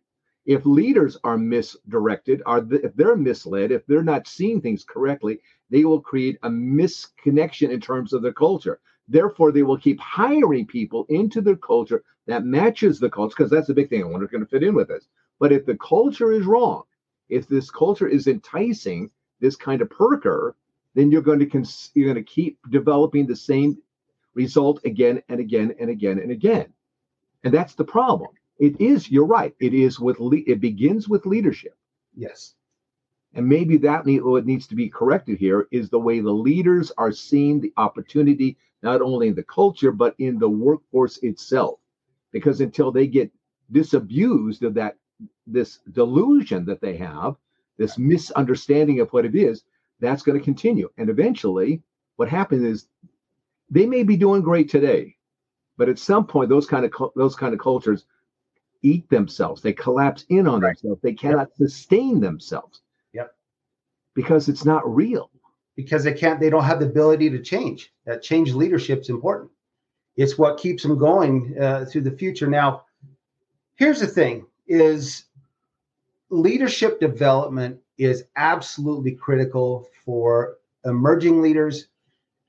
If 0.47 0.65
leaders 0.65 1.17
are 1.25 1.37
misdirected, 1.37 2.43
are 2.47 2.65
if 2.71 2.95
they're 2.95 3.17
misled, 3.17 3.73
if 3.73 3.87
they're 3.87 4.03
not 4.03 4.27
seeing 4.27 4.61
things 4.61 4.85
correctly, 4.85 5.41
they 5.71 5.85
will 5.85 6.01
create 6.01 6.39
a 6.43 6.49
misconnection 6.49 7.71
in 7.71 7.81
terms 7.81 8.13
of 8.13 8.23
their 8.23 8.33
culture. 8.33 8.81
Therefore, 9.11 9.51
they 9.53 9.65
will 9.65 9.77
keep 9.77 10.01
hiring 10.01 10.67
people 10.67 11.05
into 11.09 11.41
their 11.41 11.57
culture 11.57 12.05
that 12.27 12.45
matches 12.45 13.01
the 13.01 13.11
culture, 13.11 13.35
because 13.37 13.51
that's 13.51 13.67
the 13.67 13.75
big 13.75 13.91
thing. 13.91 14.03
I 14.03 14.07
wonder 14.07 14.25
if 14.25 14.31
going 14.31 14.45
to 14.45 14.49
fit 14.49 14.63
in 14.63 14.75
with 14.75 14.89
this. 14.89 15.09
But 15.41 15.53
if 15.53 15.67
the 15.67 15.77
culture 15.77 16.33
is 16.33 16.47
wrong, 16.47 16.85
if 17.29 17.49
this 17.49 17.71
culture 17.71 18.07
is 18.07 18.29
enticing 18.29 19.11
this 19.41 19.57
kind 19.57 19.83
of 19.83 19.91
perker, 19.91 20.55
then 20.95 21.11
you're 21.11 21.23
going 21.23 21.41
to 21.41 21.47
cons- 21.47 21.91
you're 21.95 22.13
going 22.13 22.25
to 22.25 22.31
keep 22.31 22.59
developing 22.71 23.27
the 23.27 23.37
same 23.37 23.79
result 24.35 24.81
again 24.85 25.21
and 25.29 25.41
again 25.41 25.75
and 25.81 25.91
again 25.91 26.21
and 26.21 26.31
again. 26.31 26.73
And 27.43 27.53
that's 27.53 27.75
the 27.75 27.85
problem. 27.85 28.31
It 28.59 28.81
is, 28.81 29.11
you're 29.11 29.27
right. 29.27 29.55
It 29.59 29.75
is 29.75 29.99
with, 29.99 30.21
le- 30.21 30.47
it 30.47 30.61
begins 30.61 31.09
with 31.09 31.27
leadership. 31.27 31.77
Yes. 32.15 32.55
And 33.35 33.47
maybe 33.47 33.77
that 33.79 34.07
need, 34.07 34.23
what 34.23 34.47
needs 34.47 34.67
to 34.69 34.77
be 34.77 34.89
corrected 34.89 35.39
here 35.39 35.67
is 35.71 35.89
the 35.89 35.99
way 35.99 36.21
the 36.21 36.31
leaders 36.31 36.93
are 36.99 37.13
seeing 37.13 37.61
the 37.61 37.73
opportunity, 37.77 38.57
not 38.83 39.03
only 39.03 39.29
in 39.29 39.35
the 39.35 39.43
culture, 39.43 39.93
but 39.93 40.15
in 40.19 40.39
the 40.39 40.49
workforce 40.49 41.19
itself. 41.19 41.79
Because 42.33 42.61
until 42.61 42.93
they 42.93 43.07
get 43.07 43.31
disabused 43.73 44.63
of 44.63 44.75
that, 44.75 44.97
this 45.47 45.81
delusion 45.93 46.65
that 46.67 46.81
they 46.81 46.97
have, 46.97 47.37
this 47.77 47.99
misunderstanding 47.99 49.01
of 49.01 49.11
what 49.11 49.25
it 49.25 49.35
is, 49.35 49.65
that's 50.01 50.23
going 50.23 50.39
to 50.39 50.45
continue. 50.45 50.89
And 50.97 51.11
eventually, 51.11 51.83
what 52.17 52.29
happens 52.29 52.63
is 52.63 52.89
they 53.71 53.87
may 53.87 54.03
be 54.03 54.17
doing 54.17 54.43
great 54.43 54.71
today, 54.71 55.17
but 55.77 55.89
at 55.89 55.99
some 55.99 56.27
point, 56.27 56.49
those 56.49 56.67
kind 56.67 56.85
of 56.85 56.93
those 57.17 57.37
kind 57.37 57.55
of 57.55 57.61
cultures 57.61 58.05
eat 58.83 59.09
themselves. 59.11 59.63
They 59.63 59.73
collapse 59.73 60.25
in 60.29 60.47
on 60.47 60.61
right. 60.61 60.77
themselves. 60.77 61.01
They 61.03 61.13
cannot 61.13 61.49
yep. 61.49 61.57
sustain 61.57 62.21
themselves. 62.21 62.81
Yep. 63.13 63.35
Because 64.15 64.49
it's 64.49 64.65
not 64.65 64.83
real. 64.93 65.31
Because 65.77 66.05
they 66.05 66.13
can't. 66.13 66.41
They 66.41 66.51
don't 66.51 66.65
have 66.65 66.81
the 66.81 66.87
ability 66.87 67.31
to 67.31 67.41
change. 67.41 67.93
That 68.05 68.23
change 68.23 68.53
leadership 68.53 69.01
is 69.01 69.09
important. 69.09 69.51
It's 70.17 70.37
what 70.37 70.59
keeps 70.59 70.83
them 70.83 70.99
going 70.99 71.57
uh, 71.59 71.87
through 71.87 72.03
the 72.03 72.11
future. 72.11 72.47
Now, 72.47 72.85
here's 73.77 74.01
the 74.01 74.07
thing: 74.07 74.47
is 74.67 75.25
leadership 76.29 77.01
development 77.01 77.79
is 77.99 78.25
absolutely 78.37 79.13
critical 79.13 79.89
for 80.05 80.57
emerging 80.85 81.43
leaders 81.43 81.89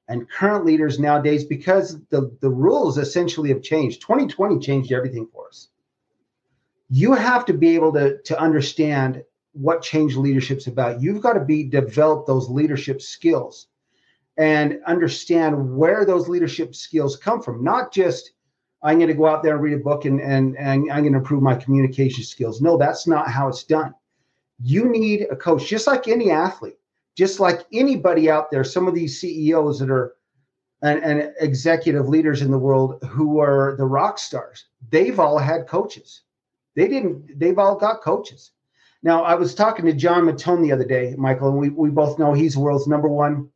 and 0.08 0.30
current 0.30 0.66
leaders 0.66 1.00
nowadays 1.00 1.44
because 1.46 2.00
the, 2.10 2.36
the 2.42 2.50
rules 2.50 2.98
essentially 2.98 3.50
have 3.50 3.62
changed. 3.62 4.02
2020 4.02 4.60
changed 4.60 4.92
everything 4.92 5.28
for 5.32 5.48
us. 5.48 5.70
You 6.90 7.14
have 7.14 7.46
to 7.46 7.54
be 7.54 7.76
able 7.76 7.94
to, 7.94 8.22
to 8.24 8.40
understand 8.40 9.24
what 9.54 9.82
change 9.82 10.16
leadership's 10.16 10.68
about. 10.68 11.02
You've 11.02 11.22
got 11.22 11.34
to 11.34 11.40
be 11.40 11.64
develop 11.64 12.26
those 12.26 12.50
leadership 12.50 13.02
skills 13.02 13.68
and 14.38 14.80
understand 14.88 15.76
where 15.76 16.06
those 16.06 16.30
leadership 16.30 16.74
skills 16.74 17.18
come 17.18 17.42
from. 17.42 17.64
Not 17.64 17.92
just 17.92 18.32
I'm 18.84 18.98
going 18.98 19.10
to 19.10 19.14
go 19.14 19.28
out 19.28 19.44
there 19.44 19.54
and 19.54 19.62
read 19.64 19.74
a 19.74 19.78
book 19.78 20.06
and, 20.06 20.20
and, 20.22 20.58
and 20.58 20.92
I'm 20.92 21.02
going 21.02 21.14
to 21.14 21.20
improve 21.20 21.44
my 21.44 21.56
communication 21.56 22.24
skills. 22.24 22.62
No, 22.62 22.78
that's 22.78 23.06
not 23.06 23.30
how 23.30 23.48
it's 23.48 23.64
done. 23.64 23.94
You 24.64 24.90
need 24.90 25.28
a 25.30 25.36
coach, 25.36 25.68
just 25.68 25.86
like 25.86 26.08
any 26.08 26.32
athlete 26.32 26.78
just 27.16 27.40
like 27.40 27.66
anybody 27.74 28.30
out 28.30 28.52
there, 28.52 28.64
some 28.64 28.88
of 28.88 28.96
these 28.96 29.20
CEOs 29.20 29.80
that 29.80 29.90
are 29.90 30.16
and, 30.82 31.04
and, 31.04 31.32
executive 31.40 32.10
leaders 32.10 32.42
in 32.42 32.50
the 32.50 32.58
world 32.58 33.04
who 33.04 33.40
are 33.40 33.76
the 33.78 33.86
rock 33.86 34.18
stars, 34.18 34.66
they've 34.90 35.20
all 35.20 35.38
had 35.38 35.68
coaches. 35.68 36.22
They 36.76 36.88
didn't, 36.88 37.38
they've 37.38 37.60
all 37.60 37.76
got 37.76 38.02
coaches. 38.02 38.52
Now, 39.04 39.24
I 39.24 39.34
was 39.34 39.56
talking 39.56 39.86
to 39.86 39.94
John 39.94 40.26
Mattone 40.26 40.62
the 40.62 40.72
other 40.72 40.86
day, 40.86 41.16
Michael, 41.18 41.50
and 41.50 41.58
we, 41.58 41.70
we 41.70 41.90
both 41.90 42.20
know 42.20 42.34
he's 42.34 42.54
the 42.54 42.60
world's 42.60 42.88
number 42.88 43.08
one 43.08 43.50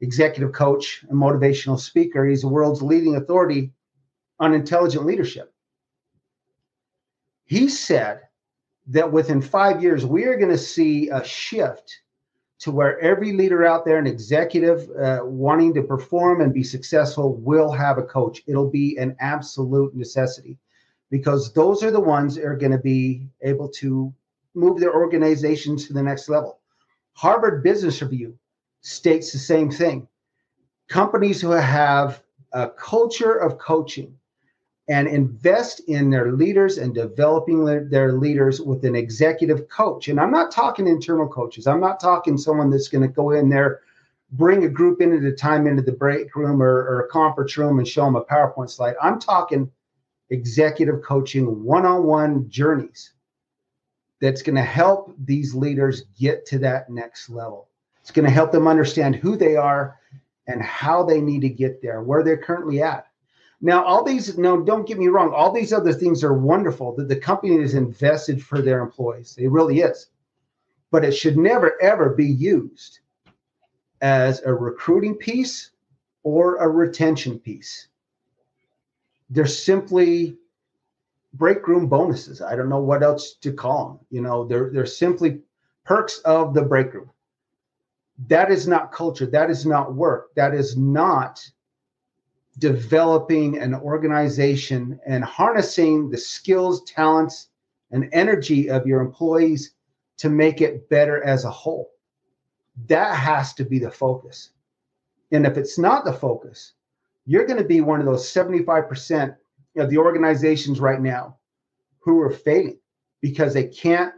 executive 0.00 0.52
coach 0.52 1.04
and 1.08 1.18
motivational 1.18 1.80
speaker. 1.80 2.24
He's 2.24 2.42
the 2.42 2.48
world's 2.48 2.82
leading 2.82 3.16
authority 3.16 3.72
on 4.38 4.54
intelligent 4.54 5.04
leadership. 5.04 5.52
He 7.44 7.68
said 7.68 8.20
that 8.88 9.10
within 9.10 9.40
five 9.40 9.82
years, 9.82 10.06
we 10.06 10.24
are 10.24 10.36
going 10.36 10.50
to 10.50 10.58
see 10.58 11.08
a 11.08 11.24
shift 11.24 12.00
to 12.60 12.70
where 12.70 12.98
every 13.00 13.32
leader 13.32 13.64
out 13.64 13.84
there, 13.84 13.98
an 13.98 14.06
executive 14.06 14.88
uh, 14.90 15.20
wanting 15.24 15.74
to 15.74 15.82
perform 15.82 16.40
and 16.40 16.54
be 16.54 16.62
successful, 16.62 17.34
will 17.36 17.72
have 17.72 17.98
a 17.98 18.02
coach. 18.02 18.42
It'll 18.46 18.70
be 18.70 18.96
an 18.96 19.16
absolute 19.18 19.94
necessity 19.94 20.58
because 21.10 21.52
those 21.52 21.82
are 21.82 21.90
the 21.90 22.00
ones 22.00 22.36
that 22.36 22.44
are 22.44 22.56
going 22.56 22.72
to 22.72 22.78
be 22.78 23.26
able 23.42 23.68
to 23.70 24.14
move 24.54 24.80
their 24.80 24.94
organizations 24.94 25.86
to 25.86 25.92
the 25.92 26.02
next 26.02 26.28
level. 26.28 26.60
Harvard 27.14 27.62
Business 27.62 28.00
Review 28.02 28.36
states 28.80 29.32
the 29.32 29.38
same 29.38 29.70
thing. 29.70 30.06
Companies 30.88 31.40
who 31.40 31.50
have 31.50 32.22
a 32.52 32.68
culture 32.68 33.34
of 33.34 33.58
coaching 33.58 34.16
and 34.88 35.08
invest 35.08 35.80
in 35.88 36.10
their 36.10 36.32
leaders 36.32 36.76
and 36.76 36.94
developing 36.94 37.64
their, 37.64 38.12
leaders 38.12 38.60
with 38.60 38.84
an 38.84 38.94
executive 38.94 39.66
coach. 39.68 40.08
And 40.08 40.20
I'm 40.20 40.30
not 40.30 40.50
talking 40.50 40.86
internal 40.86 41.26
coaches. 41.26 41.66
I'm 41.66 41.80
not 41.80 41.98
talking 41.98 42.36
someone 42.36 42.68
that's 42.68 42.88
going 42.88 43.02
to 43.02 43.08
go 43.08 43.30
in 43.30 43.48
there, 43.48 43.80
bring 44.32 44.64
a 44.64 44.68
group 44.68 45.00
in 45.00 45.16
at 45.16 45.24
a 45.24 45.32
time 45.32 45.66
into 45.66 45.82
the 45.82 45.92
break 45.92 46.36
room 46.36 46.62
or, 46.62 46.82
or 46.82 47.00
a 47.00 47.08
conference 47.08 47.56
room 47.56 47.78
and 47.78 47.88
show 47.88 48.04
them 48.04 48.16
a 48.16 48.24
PowerPoint 48.24 48.68
slide. 48.68 48.94
I'm 49.02 49.18
talking 49.18 49.70
executive 50.28 51.02
coaching 51.02 51.64
one-on-one 51.64 52.50
journeys 52.50 53.12
that's 54.24 54.42
going 54.42 54.56
to 54.56 54.62
help 54.62 55.14
these 55.24 55.54
leaders 55.54 56.04
get 56.18 56.46
to 56.46 56.58
that 56.60 56.88
next 56.88 57.28
level. 57.28 57.68
It's 58.00 58.10
going 58.10 58.26
to 58.26 58.30
help 58.30 58.52
them 58.52 58.66
understand 58.66 59.16
who 59.16 59.36
they 59.36 59.56
are 59.56 59.98
and 60.46 60.62
how 60.62 61.02
they 61.02 61.20
need 61.20 61.40
to 61.42 61.48
get 61.48 61.80
there, 61.82 62.02
where 62.02 62.22
they're 62.22 62.36
currently 62.36 62.82
at 62.82 63.06
now, 63.64 63.82
all 63.82 64.04
these, 64.04 64.36
no, 64.36 64.60
don't 64.60 64.86
get 64.86 64.98
me 64.98 65.08
wrong, 65.08 65.32
all 65.32 65.50
these 65.50 65.72
other 65.72 65.94
things 65.94 66.22
are 66.22 66.34
wonderful 66.34 66.94
that 66.96 67.08
the 67.08 67.16
company 67.16 67.56
is 67.56 67.72
invested 67.72 68.44
for 68.44 68.60
their 68.60 68.82
employees. 68.82 69.36
It 69.38 69.50
really 69.50 69.80
is. 69.80 70.08
But 70.90 71.02
it 71.02 71.12
should 71.12 71.38
never, 71.38 71.80
ever 71.80 72.10
be 72.10 72.26
used 72.26 72.98
as 74.02 74.42
a 74.42 74.52
recruiting 74.52 75.14
piece 75.14 75.70
or 76.24 76.56
a 76.56 76.68
retention 76.68 77.38
piece. 77.38 77.88
They're 79.30 79.46
simply 79.46 80.36
break 81.34 81.66
room 81.68 81.86
bonuses. 81.86 82.40
I 82.40 82.56
don't 82.56 82.68
know 82.68 82.80
what 82.80 83.02
else 83.02 83.34
to 83.34 83.52
call 83.52 83.88
them. 83.88 84.06
You 84.10 84.22
know, 84.22 84.44
they're 84.44 84.70
they're 84.70 84.86
simply 84.86 85.40
perks 85.84 86.18
of 86.20 86.54
the 86.54 86.62
break 86.62 86.94
room. 86.94 87.10
That 88.28 88.50
is 88.50 88.66
not 88.66 88.92
culture. 88.92 89.26
That 89.26 89.50
is 89.50 89.66
not 89.66 89.94
work. 89.94 90.34
That 90.34 90.54
is 90.54 90.76
not 90.76 91.44
developing 92.58 93.58
an 93.58 93.74
organization 93.74 95.00
and 95.06 95.24
harnessing 95.24 96.08
the 96.10 96.18
skills, 96.18 96.84
talents, 96.84 97.48
and 97.90 98.08
energy 98.12 98.70
of 98.70 98.86
your 98.86 99.00
employees 99.00 99.74
to 100.18 100.30
make 100.30 100.60
it 100.60 100.88
better 100.88 101.22
as 101.24 101.44
a 101.44 101.50
whole. 101.50 101.90
That 102.86 103.16
has 103.16 103.54
to 103.54 103.64
be 103.64 103.80
the 103.80 103.90
focus. 103.90 104.50
And 105.32 105.44
if 105.46 105.56
it's 105.56 105.78
not 105.78 106.04
the 106.04 106.12
focus, 106.12 106.74
you're 107.26 107.46
going 107.46 107.60
to 107.60 107.68
be 107.68 107.80
one 107.80 107.98
of 107.98 108.06
those 108.06 108.30
75% 108.32 109.34
of 109.76 109.90
the 109.90 109.98
organizations 109.98 110.80
right 110.80 111.00
now 111.00 111.38
who 112.00 112.20
are 112.20 112.30
failing 112.30 112.78
because 113.20 113.54
they 113.54 113.66
can't 113.66 114.14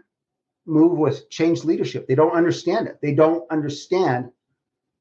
move 0.66 0.99
with 0.99 1.31
change 1.31 1.64
leadership. 1.64 2.07
They 2.07 2.14
don't 2.14 2.35
understand 2.35 2.88
it. 2.88 2.99
They 3.01 3.14
don't 3.14 3.49
understand 3.51 4.31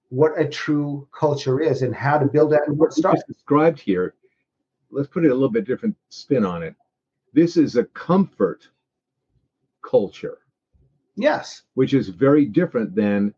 what 0.09 0.39
a 0.39 0.47
true 0.47 1.07
culture 1.17 1.59
is 1.59 1.81
and 1.81 1.93
how 1.93 2.19
to 2.19 2.25
build 2.25 2.51
that 2.51 2.67
and 2.67 2.77
what 2.77 2.93
starts. 2.93 3.23
Described 3.27 3.79
here, 3.79 4.13
let's 4.91 5.07
put 5.07 5.25
it 5.25 5.31
a 5.31 5.33
little 5.33 5.49
bit 5.49 5.65
different 5.65 5.95
spin 6.09 6.45
on 6.45 6.61
it. 6.63 6.75
This 7.33 7.57
is 7.57 7.75
a 7.75 7.85
comfort 7.85 8.69
culture. 9.81 10.37
Yes. 11.15 11.63
Which 11.73 11.93
is 11.93 12.09
very 12.09 12.45
different 12.45 12.95
than 12.95 13.33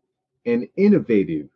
an 0.46 0.68
innovative 0.76 1.48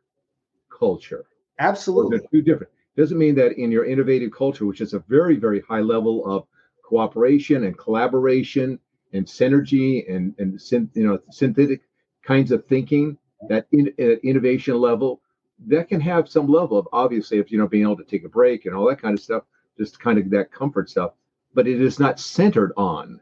culture. 0.71 1.27
Absolutely. 1.59 2.19
They're 2.19 2.29
two 2.33 2.43
different. 2.43 2.73
Doesn't 2.97 3.19
mean 3.19 3.35
that 3.37 3.53
in 3.53 3.73
your 3.73 3.87
innovative 3.87 4.33
culture, 4.33 4.67
which 4.67 4.81
is 4.81 4.93
a 4.93 4.99
very, 5.09 5.37
very 5.37 5.61
high 5.61 5.81
level 5.81 6.27
of 6.27 6.47
cooperation 6.83 7.65
and 7.65 7.79
collaboration 7.79 8.79
and 9.15 9.27
synergy 9.27 10.13
and 10.15 10.35
and 10.39 10.61
you 10.95 11.07
know 11.07 11.19
synthetic 11.31 11.83
kinds 12.23 12.53
of 12.53 12.67
thinking, 12.67 13.17
that 13.49 13.67
in, 13.73 13.89
at 13.99 14.25
innovation 14.25 14.79
level, 14.79 15.21
that 15.67 15.89
can 15.89 16.01
have 16.01 16.29
some 16.29 16.47
level 16.49 16.79
of 16.79 16.89
obviously 16.93 17.39
if 17.39 17.51
you 17.51 17.59
know 17.59 17.69
being 17.69 17.85
able 17.85 17.97
to 17.97 18.05
take 18.05 18.25
a 18.25 18.29
break 18.29 18.67
and 18.67 18.75
all 18.75 18.89
that 18.89 19.01
kind 19.01 19.17
of 19.17 19.25
stuff, 19.25 19.45
just 19.79 19.99
kind 19.99 20.19
of 20.19 20.31
that 20.31 20.53
comfort 20.53 20.91
stuff. 20.91 21.13
But 21.55 21.67
it 21.67 21.81
is 21.81 21.99
not 21.99 22.21
centered 22.21 22.73
on 22.77 23.21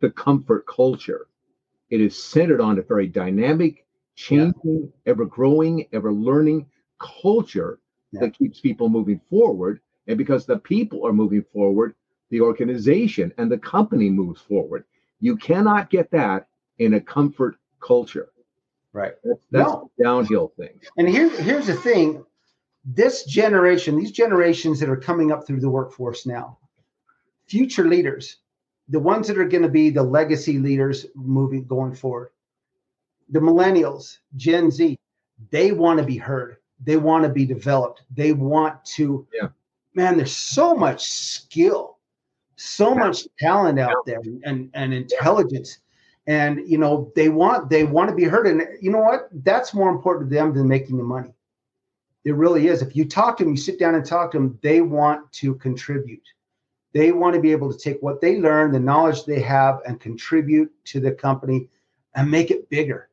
the 0.00 0.10
comfort 0.10 0.66
culture. 0.66 1.26
It 1.90 2.00
is 2.00 2.22
centered 2.22 2.60
on 2.60 2.78
a 2.78 2.82
very 2.82 3.08
dynamic, 3.08 3.86
changing, 4.14 4.54
yeah. 4.64 5.10
ever 5.10 5.24
growing, 5.24 5.86
ever 5.92 6.12
learning 6.12 6.66
culture 6.98 7.78
yeah. 8.12 8.20
that 8.20 8.36
keeps 8.36 8.60
people 8.60 8.88
moving 8.88 9.20
forward. 9.30 9.80
And 10.06 10.16
because 10.16 10.46
the 10.46 10.58
people 10.58 11.06
are 11.06 11.12
moving 11.12 11.44
forward, 11.52 11.94
the 12.30 12.40
organization 12.40 13.32
and 13.38 13.50
the 13.50 13.58
company 13.58 14.10
moves 14.10 14.40
forward. 14.40 14.84
You 15.20 15.36
cannot 15.36 15.90
get 15.90 16.10
that 16.12 16.46
in 16.78 16.94
a 16.94 17.00
comfort 17.00 17.56
culture. 17.80 18.30
Right. 18.92 19.12
That's, 19.22 19.40
that's 19.50 19.68
no. 19.68 19.90
downhill 20.02 20.52
thing. 20.56 20.80
And 20.96 21.08
here, 21.08 21.28
here's 21.28 21.66
the 21.66 21.74
thing 21.74 22.24
this 22.84 23.24
generation, 23.24 23.96
these 23.96 24.12
generations 24.12 24.80
that 24.80 24.88
are 24.88 24.96
coming 24.96 25.30
up 25.30 25.46
through 25.46 25.60
the 25.60 25.68
workforce 25.68 26.24
now, 26.24 26.58
future 27.46 27.84
leaders, 27.84 28.36
the 28.88 28.98
ones 28.98 29.28
that 29.28 29.38
are 29.38 29.48
going 29.48 29.62
to 29.62 29.68
be 29.68 29.90
the 29.90 30.02
legacy 30.02 30.58
leaders 30.58 31.06
moving 31.14 31.64
going 31.64 31.94
forward, 31.94 32.30
the 33.28 33.40
millennials, 33.40 34.18
Gen 34.36 34.70
Z, 34.70 34.98
they 35.50 35.72
want 35.72 35.98
to 35.98 36.04
be 36.04 36.16
heard. 36.16 36.56
They 36.84 36.96
want 36.96 37.24
to 37.24 37.30
be 37.30 37.44
developed. 37.44 38.02
They 38.14 38.32
want 38.32 38.84
to, 38.96 39.26
yeah. 39.32 39.48
man, 39.94 40.16
there's 40.16 40.36
so 40.36 40.74
much 40.74 41.04
skill, 41.06 41.98
so 42.56 42.90
yeah. 42.90 42.94
much 42.94 43.28
talent 43.38 43.78
out 43.78 43.96
yeah. 44.06 44.14
there 44.14 44.32
and, 44.44 44.70
and 44.74 44.94
intelligence. 44.94 45.78
And 46.26 46.60
you 46.68 46.76
know, 46.76 47.10
they 47.16 47.30
want 47.30 47.70
they 47.70 47.84
want 47.84 48.10
to 48.10 48.14
be 48.14 48.24
heard. 48.24 48.46
And 48.46 48.62
you 48.82 48.90
know 48.90 48.98
what? 48.98 49.28
That's 49.32 49.72
more 49.72 49.90
important 49.90 50.28
to 50.28 50.34
them 50.36 50.52
than 50.52 50.68
making 50.68 50.98
the 50.98 51.04
money. 51.04 51.32
It 52.24 52.34
really 52.34 52.66
is. 52.66 52.82
If 52.82 52.94
you 52.94 53.06
talk 53.06 53.38
to 53.38 53.44
them, 53.44 53.54
you 53.54 53.56
sit 53.56 53.78
down 53.78 53.94
and 53.94 54.04
talk 54.04 54.32
to 54.32 54.38
them, 54.38 54.58
they 54.62 54.82
want 54.82 55.32
to 55.32 55.54
contribute. 55.54 56.22
They 56.92 57.12
want 57.12 57.34
to 57.34 57.40
be 57.40 57.52
able 57.52 57.72
to 57.72 57.78
take 57.78 58.02
what 58.02 58.20
they 58.20 58.38
learn, 58.38 58.72
the 58.72 58.80
knowledge 58.80 59.24
they 59.24 59.40
have, 59.40 59.80
and 59.86 60.00
contribute 60.00 60.70
to 60.86 61.00
the 61.00 61.12
company 61.12 61.68
and 62.14 62.30
make 62.30 62.50
it 62.50 62.68
bigger. 62.68 63.08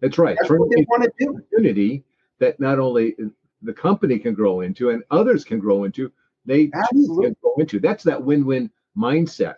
That's 0.00 0.18
right. 0.18 0.36
That's 0.40 0.50
what 0.50 0.70
they 0.70 0.86
want 0.88 1.02
to 1.02 1.12
do. 1.18 1.30
Opportunity 1.30 2.04
that 2.38 2.58
not 2.60 2.78
only 2.78 3.16
the 3.62 3.72
company 3.72 4.18
can 4.18 4.34
grow 4.34 4.60
into 4.60 4.90
and 4.90 5.02
others 5.10 5.44
can 5.44 5.58
grow 5.58 5.84
into, 5.84 6.12
they 6.44 6.66
can 6.68 7.06
grow 7.40 7.54
into. 7.58 7.80
That's 7.80 8.04
that 8.04 8.22
win-win 8.22 8.70
mindset. 8.96 9.56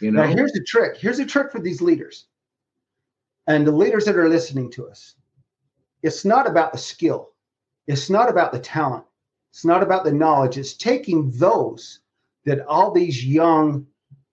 You 0.00 0.12
know. 0.12 0.22
Now 0.22 0.28
here's 0.28 0.52
the 0.52 0.62
trick. 0.62 0.96
Here's 0.96 1.18
a 1.18 1.26
trick 1.26 1.50
for 1.50 1.60
these 1.60 1.80
leaders 1.80 2.26
and 3.46 3.66
the 3.66 3.72
leaders 3.72 4.04
that 4.04 4.16
are 4.16 4.28
listening 4.28 4.70
to 4.72 4.88
us. 4.88 5.16
It's 6.02 6.24
not 6.24 6.48
about 6.48 6.72
the 6.72 6.78
skill. 6.78 7.30
It's 7.88 8.08
not 8.08 8.28
about 8.28 8.52
the 8.52 8.60
talent. 8.60 9.04
It's 9.50 9.64
not 9.64 9.82
about 9.82 10.04
the 10.04 10.12
knowledge. 10.12 10.58
It's 10.58 10.74
taking 10.74 11.30
those 11.32 12.00
that 12.44 12.64
all 12.66 12.92
these 12.92 13.24
young, 13.24 13.86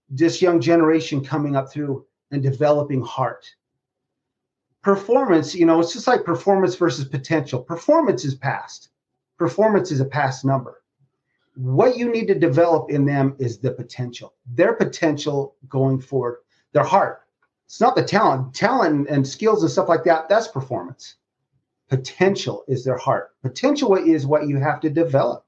this 0.09 0.41
young 0.41 0.61
generation 0.61 1.23
coming 1.23 1.55
up 1.55 1.71
through 1.71 2.05
and 2.31 2.43
developing 2.43 3.01
heart. 3.01 3.45
Performance, 4.85 5.55
you 5.55 5.65
know, 5.65 5.79
it's 5.79 5.93
just 5.93 6.05
like 6.05 6.23
performance 6.23 6.75
versus 6.75 7.05
potential. 7.05 7.59
Performance 7.59 8.23
is 8.23 8.35
past. 8.35 8.89
Performance 9.35 9.89
is 9.89 9.99
a 9.99 10.05
past 10.05 10.45
number. 10.45 10.83
What 11.55 11.97
you 11.97 12.07
need 12.07 12.27
to 12.27 12.37
develop 12.37 12.91
in 12.91 13.03
them 13.03 13.35
is 13.39 13.57
the 13.57 13.71
potential, 13.71 14.35
their 14.45 14.73
potential 14.73 15.55
going 15.67 15.99
forward, 15.99 16.41
their 16.71 16.83
heart. 16.83 17.23
It's 17.65 17.81
not 17.81 17.95
the 17.95 18.03
talent, 18.03 18.53
talent 18.53 19.09
and 19.09 19.27
skills 19.27 19.63
and 19.63 19.71
stuff 19.71 19.89
like 19.89 20.03
that. 20.03 20.29
That's 20.29 20.49
performance. 20.49 21.15
Potential 21.89 22.63
is 22.67 22.85
their 22.85 22.97
heart. 22.99 23.31
Potential 23.41 23.95
is 23.95 24.27
what 24.27 24.47
you 24.47 24.59
have 24.59 24.81
to 24.81 24.91
develop. 24.91 25.47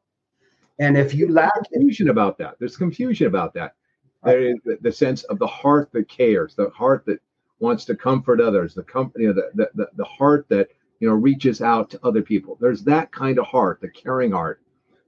And 0.80 0.97
if 0.97 1.13
you 1.13 1.32
lack 1.32 1.69
confusion 1.71 2.10
about 2.10 2.39
that, 2.39 2.56
there's 2.58 2.76
confusion 2.76 3.28
about 3.28 3.54
that. 3.54 3.76
There 4.23 4.41
is 4.41 4.58
the, 4.65 4.80
the, 4.82 4.91
sense 4.91 5.21
of 5.26 5.38
the 5.38 5.45
heart 5.45 5.91
that 5.91 6.10
cares, 6.10 6.56
the 6.56 6.71
heart 6.71 7.06
that 7.06 7.19
wants 7.60 7.86
to 7.86 7.96
comfort 7.96 8.39
others, 8.39 8.74
the 8.74 8.84
company, 8.84 9.26
you 9.26 9.34
know, 9.34 9.41
the, 9.56 9.70
the, 9.76 9.89
the 9.96 10.06
heart 10.06 10.46
that 10.50 10.70
you 11.00 11.08
know 11.08 11.15
reaches 11.15 11.62
out 11.62 11.89
to 11.91 12.00
other 12.04 12.22
people. 12.22 12.58
There's 12.60 12.84
that 12.84 13.12
kind 13.12 13.39
of 13.39 13.46
heart, 13.46 13.82
the 13.82 13.89
caring 13.89 14.32
heart. 14.32 14.62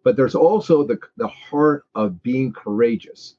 But 0.03 0.15
there's 0.15 0.35
also 0.35 0.83
the 0.83 0.99
the 1.17 1.27
heart 1.27 1.85
of 1.95 2.23
being 2.23 2.53
courageous, 2.53 3.35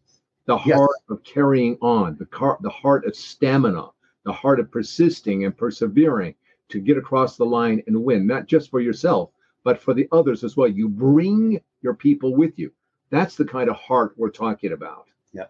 the 0.46 0.58
yes. 0.58 0.76
heart 0.76 0.96
of 1.08 1.22
carrying 1.24 1.78
on, 1.80 2.16
the 2.18 2.26
car, 2.26 2.58
the 2.60 2.70
heart 2.70 3.06
of 3.06 3.16
stamina, 3.16 3.88
the 4.24 4.32
heart 4.32 4.60
of 4.60 4.70
persisting 4.70 5.44
and 5.44 5.56
persevering 5.56 6.34
to 6.68 6.80
get 6.80 6.98
across 6.98 7.36
the 7.36 7.44
line 7.44 7.82
and 7.86 8.04
win, 8.04 8.26
not 8.26 8.46
just 8.46 8.70
for 8.70 8.80
yourself, 8.80 9.30
but 9.64 9.80
for 9.80 9.94
the 9.94 10.08
others 10.12 10.44
as 10.44 10.56
well. 10.56 10.68
You 10.68 10.88
bring 10.88 11.60
your 11.82 11.94
people 11.94 12.34
with 12.36 12.58
you. 12.58 12.72
That's 13.10 13.36
the 13.36 13.44
kind 13.44 13.68
of 13.68 13.76
heart 13.76 14.12
we're 14.16 14.30
talking 14.30 14.72
about. 14.72 15.06
Yeah. 15.32 15.46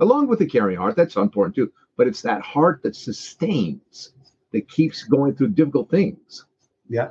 Along 0.00 0.26
with 0.26 0.40
the 0.40 0.46
caring 0.46 0.76
heart, 0.76 0.96
that's 0.96 1.16
important 1.16 1.54
too. 1.54 1.72
But 1.96 2.06
it's 2.06 2.22
that 2.22 2.42
heart 2.42 2.82
that 2.82 2.94
sustains, 2.94 4.12
that 4.52 4.68
keeps 4.68 5.04
going 5.04 5.34
through 5.34 5.48
difficult 5.48 5.90
things. 5.90 6.44
Yeah. 6.88 7.10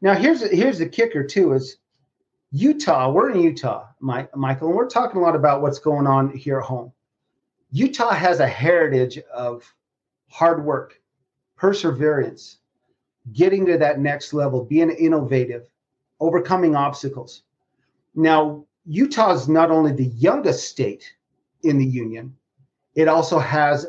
Now 0.00 0.14
here's 0.14 0.48
here's 0.50 0.78
the 0.78 0.88
kicker 0.88 1.24
too 1.24 1.52
is 1.52 1.78
Utah. 2.52 3.10
We're 3.10 3.30
in 3.30 3.40
Utah, 3.40 3.86
Mike, 4.00 4.34
Michael, 4.36 4.68
and 4.68 4.76
we're 4.76 4.88
talking 4.88 5.20
a 5.20 5.24
lot 5.24 5.34
about 5.34 5.62
what's 5.62 5.80
going 5.80 6.06
on 6.06 6.30
here 6.36 6.58
at 6.58 6.64
home. 6.64 6.92
Utah 7.72 8.12
has 8.12 8.38
a 8.38 8.46
heritage 8.46 9.18
of 9.32 9.64
hard 10.28 10.64
work, 10.64 11.00
perseverance, 11.56 12.58
getting 13.32 13.66
to 13.66 13.78
that 13.78 13.98
next 13.98 14.32
level, 14.32 14.64
being 14.64 14.90
innovative, 14.90 15.68
overcoming 16.20 16.76
obstacles. 16.76 17.42
Now, 18.14 18.64
Utah 18.86 19.32
is 19.32 19.48
not 19.48 19.72
only 19.72 19.92
the 19.92 20.06
youngest 20.06 20.68
state 20.68 21.12
in 21.64 21.78
the 21.78 21.84
union, 21.84 22.36
it 22.94 23.08
also 23.08 23.40
has 23.40 23.86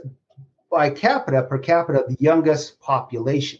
by 0.71 0.89
capita, 0.89 1.43
per 1.43 1.57
capita, 1.57 2.05
the 2.07 2.17
youngest 2.19 2.79
population. 2.79 3.59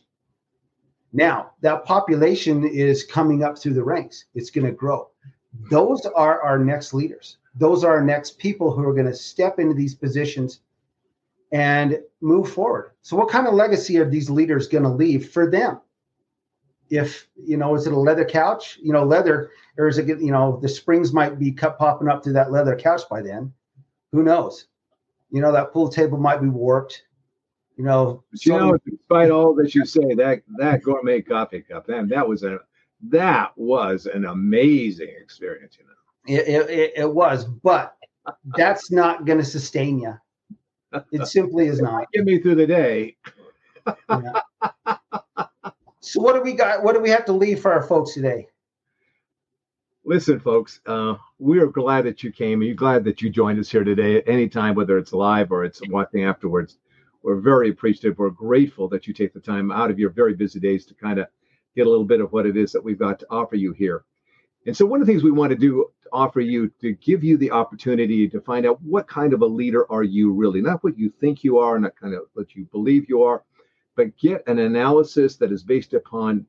Now, 1.13 1.52
that 1.62 1.86
population 1.86 2.68
is 2.68 3.04
coming 3.04 3.44
up 3.44 3.58
through 3.58 3.76
the 3.76 3.84
ranks. 3.84 4.26
It's 4.34 4.50
going 4.50 4.65
to 4.65 4.74
grow. 4.74 5.10
Those 5.70 6.06
are 6.06 6.41
our 6.41 6.60
next 6.60 6.94
leaders. 6.94 7.38
Those 7.56 7.86
are 7.86 7.96
our 7.96 8.04
next 8.04 8.38
people 8.38 8.72
who 8.72 8.84
are 8.84 8.94
going 8.94 9.06
to 9.06 9.13
step 9.13 9.60
into 9.60 9.74
these 9.74 9.96
positions 9.96 10.60
and 11.54 12.00
move 12.20 12.52
forward. 12.52 12.91
So, 13.02 13.15
what 13.15 13.30
kind 13.30 13.48
of 13.48 13.54
legacy 13.54 13.98
are 13.98 14.10
these 14.10 14.30
leaders 14.30 14.68
going 14.68 14.84
to 14.84 14.89
leave 14.89 15.30
for 15.30 15.50
them? 15.50 15.80
if 16.89 17.28
you 17.36 17.58
know 17.58 17.76
is 17.76 17.88
it 17.88 17.94
a 17.94 18.00
leather 18.00 18.26
couch 18.26 18.78
you 18.82 18.94
know 18.94 19.04
leather 19.04 19.52
or 19.78 19.88
is 19.88 19.98
it 19.98 20.08
you 20.08 20.32
know 20.32 20.60
the 20.62 20.70
springs 20.70 21.13
might 21.13 21.39
be 21.39 21.52
cut 21.52 21.78
popping 21.78 22.08
up 22.08 22.24
through 22.24 22.34
that 22.34 22.52
leather 22.52 22.76
couch 22.76 23.02
by 23.10 23.22
then 23.22 23.52
who 24.12 24.24
knows 24.24 24.68
you 25.30 25.42
know 25.42 25.52
that 25.52 25.72
pool 25.72 25.90
table 25.90 26.18
might 26.18 26.42
be 26.42 26.48
warped 26.48 27.04
you 27.78 27.84
know 27.84 28.24
you 28.42 28.54
know 28.54 28.78
despite 28.86 29.32
all 29.32 29.54
that 29.54 29.76
you 29.76 29.86
say 29.86 30.14
that 30.14 30.42
that 30.58 30.82
gourmet 30.84 31.22
coffee 31.22 31.62
cup 31.62 31.88
man 31.88 32.08
that 32.08 32.28
was 32.28 32.44
a 32.44 32.60
that 33.02 33.52
was 33.58 34.06
an 34.06 34.26
amazing 34.26 35.14
experience 35.22 35.78
you 35.78 35.86
know 35.86 35.92
It, 36.28 36.70
it, 36.70 36.94
it 36.96 37.14
was, 37.14 37.46
but 37.46 37.96
that's 38.58 38.92
not 38.92 39.26
going 39.26 39.38
to 39.38 39.46
sustain 39.46 40.00
you. 40.00 40.16
It 41.12 41.26
simply 41.28 41.68
is 41.68 41.82
not. 41.82 42.12
Get 42.14 42.26
me 42.26 42.40
through 42.40 42.56
the 42.56 42.68
day. 42.68 43.18
Yeah. 44.10 44.42
So 46.00 46.22
what 46.22 46.34
do 46.34 46.42
we 46.42 46.54
got? 46.54 46.84
What 46.84 46.94
do 46.94 47.02
we 47.02 47.10
have 47.10 47.26
to 47.26 47.34
leave 47.34 47.60
for 47.60 47.74
our 47.74 47.84
folks 47.84 48.14
today? 48.14 48.48
Listen, 50.08 50.39
folks, 50.39 50.82
uh, 50.86 51.15
we 51.39 51.58
are 51.58 51.65
glad 51.65 52.06
that 52.06 52.22
you 52.22 52.32
came 52.32 52.62
you're 52.62 52.76
glad 52.76 53.04
that 53.06 53.24
you 53.24 53.30
joined 53.32 53.60
us 53.60 53.72
here 53.72 53.84
today 53.84 54.18
at 54.18 54.30
any 54.30 54.48
time, 54.48 54.76
whether 54.76 55.00
it's 55.00 55.13
live 55.13 55.52
or 55.52 55.65
it's 55.65 55.82
watching 55.89 56.26
afterwards. 56.26 56.78
We're 57.24 57.39
very 57.39 57.72
appreciative. 57.72 58.20
We're 58.20 58.30
grateful 58.30 58.88
that 58.89 59.08
you 59.08 59.15
take 59.15 59.34
the 59.34 59.39
time 59.39 59.72
out 59.72 59.89
of 59.89 59.98
your 59.98 60.12
very 60.12 60.36
busy 60.36 60.60
days 60.60 60.86
to 60.86 60.94
kind 60.94 61.18
of 61.18 61.26
get 61.76 61.88
a 61.88 61.89
little 61.89 62.06
bit 62.06 62.22
of 62.22 62.32
what 62.32 62.46
it 62.46 62.56
is 62.56 62.72
that 62.72 62.84
we've 62.84 63.00
got 63.00 63.18
to 63.22 63.26
offer 63.32 63.56
you 63.56 63.72
here. 63.72 64.06
And 64.68 64.78
so, 64.78 64.86
one 64.86 65.02
of 65.02 65.08
the 65.08 65.12
things 65.12 65.24
we 65.24 65.32
want 65.32 65.50
to 65.50 65.58
do 65.58 65.89
to 66.04 66.10
offer 66.13 66.39
you 66.39 66.72
to 66.82 66.94
give 66.94 67.24
you 67.24 67.36
the 67.36 67.50
opportunity 67.50 68.30
to 68.30 68.39
find 68.41 68.68
out 68.68 68.80
what 68.84 69.08
kind 69.08 69.34
of 69.34 69.41
a 69.41 69.48
leader 69.48 69.91
are 69.91 70.04
you 70.04 70.32
really, 70.32 70.62
not 70.62 70.84
what 70.84 71.00
you 71.00 71.12
think 71.20 71.44
you 71.44 71.58
are, 71.58 71.80
not 71.80 71.96
kind 71.96 72.13
of 72.13 72.26
what 72.34 72.54
you 72.54 72.65
believe 72.65 73.10
you 73.10 73.24
are, 73.24 73.44
but 73.96 74.15
get 74.18 74.44
an 74.46 74.60
analysis 74.60 75.38
that 75.38 75.52
is 75.52 75.63
based 75.63 75.96
upon 75.96 76.46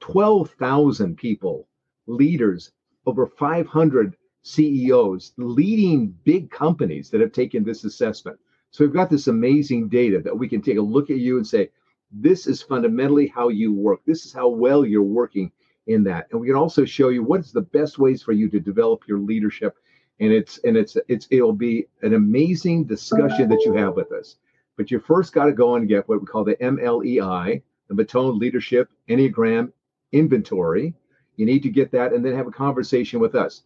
12,000 0.00 1.16
people, 1.16 1.66
leaders, 2.06 2.72
over 3.06 3.26
500 3.26 4.16
CEOs, 4.42 5.32
leading 5.36 6.14
big 6.24 6.50
companies 6.50 7.10
that 7.10 7.20
have 7.20 7.32
taken 7.32 7.64
this 7.64 7.84
assessment. 7.84 8.38
So 8.70 8.84
we've 8.84 8.92
got 8.92 9.10
this 9.10 9.28
amazing 9.28 9.88
data 9.88 10.20
that 10.20 10.36
we 10.36 10.48
can 10.48 10.60
take 10.60 10.78
a 10.78 10.82
look 10.82 11.10
at 11.10 11.18
you 11.18 11.36
and 11.36 11.46
say, 11.46 11.70
this 12.10 12.46
is 12.46 12.62
fundamentally 12.62 13.26
how 13.26 13.48
you 13.48 13.72
work. 13.72 14.00
This 14.06 14.24
is 14.24 14.32
how 14.32 14.48
well 14.48 14.84
you're 14.84 15.02
working 15.02 15.50
in 15.86 16.04
that. 16.04 16.28
And 16.30 16.40
we 16.40 16.46
can 16.46 16.56
also 16.56 16.84
show 16.84 17.08
you 17.08 17.22
what 17.22 17.40
is 17.40 17.52
the 17.52 17.60
best 17.60 17.98
ways 17.98 18.22
for 18.22 18.32
you 18.32 18.48
to 18.50 18.60
develop 18.60 19.02
your 19.06 19.18
leadership. 19.18 19.76
And 20.20 20.32
it's 20.32 20.58
and 20.58 20.76
it's 20.76 20.96
it's 21.08 21.26
it'll 21.30 21.52
be 21.52 21.86
an 22.02 22.14
amazing 22.14 22.84
discussion 22.84 23.48
that 23.48 23.62
you 23.64 23.74
have 23.74 23.96
with 23.96 24.12
us. 24.12 24.36
But 24.76 24.90
you 24.90 25.00
first 25.00 25.32
got 25.32 25.46
to 25.46 25.52
go 25.52 25.74
and 25.74 25.88
get 25.88 26.08
what 26.08 26.20
we 26.20 26.26
call 26.26 26.44
the 26.44 26.56
MLEI, 26.56 27.62
the 27.88 27.94
Mattone 27.94 28.38
Leadership 28.38 28.90
Enneagram 29.08 29.72
Inventory. 30.12 30.94
You 31.36 31.46
need 31.46 31.62
to 31.62 31.70
get 31.70 31.90
that 31.92 32.12
and 32.12 32.24
then 32.24 32.34
have 32.34 32.46
a 32.46 32.52
conversation 32.52 33.20
with 33.20 33.34
us. 33.34 33.62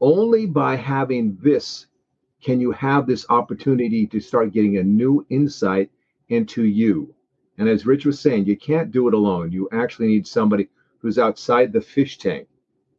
Only 0.00 0.46
by 0.46 0.76
having 0.76 1.38
this 1.42 1.86
can 2.42 2.60
you 2.60 2.70
have 2.72 3.06
this 3.06 3.26
opportunity 3.28 4.06
to 4.06 4.20
start 4.20 4.52
getting 4.52 4.76
a 4.76 4.82
new 4.82 5.24
insight 5.30 5.90
into 6.28 6.64
you. 6.64 7.14
And 7.58 7.68
as 7.68 7.86
Rich 7.86 8.04
was 8.04 8.20
saying, 8.20 8.46
you 8.46 8.56
can't 8.56 8.92
do 8.92 9.08
it 9.08 9.14
alone. 9.14 9.52
You 9.52 9.68
actually 9.72 10.08
need 10.08 10.26
somebody 10.26 10.68
who's 10.98 11.18
outside 11.18 11.72
the 11.72 11.80
fish 11.80 12.18
tank 12.18 12.48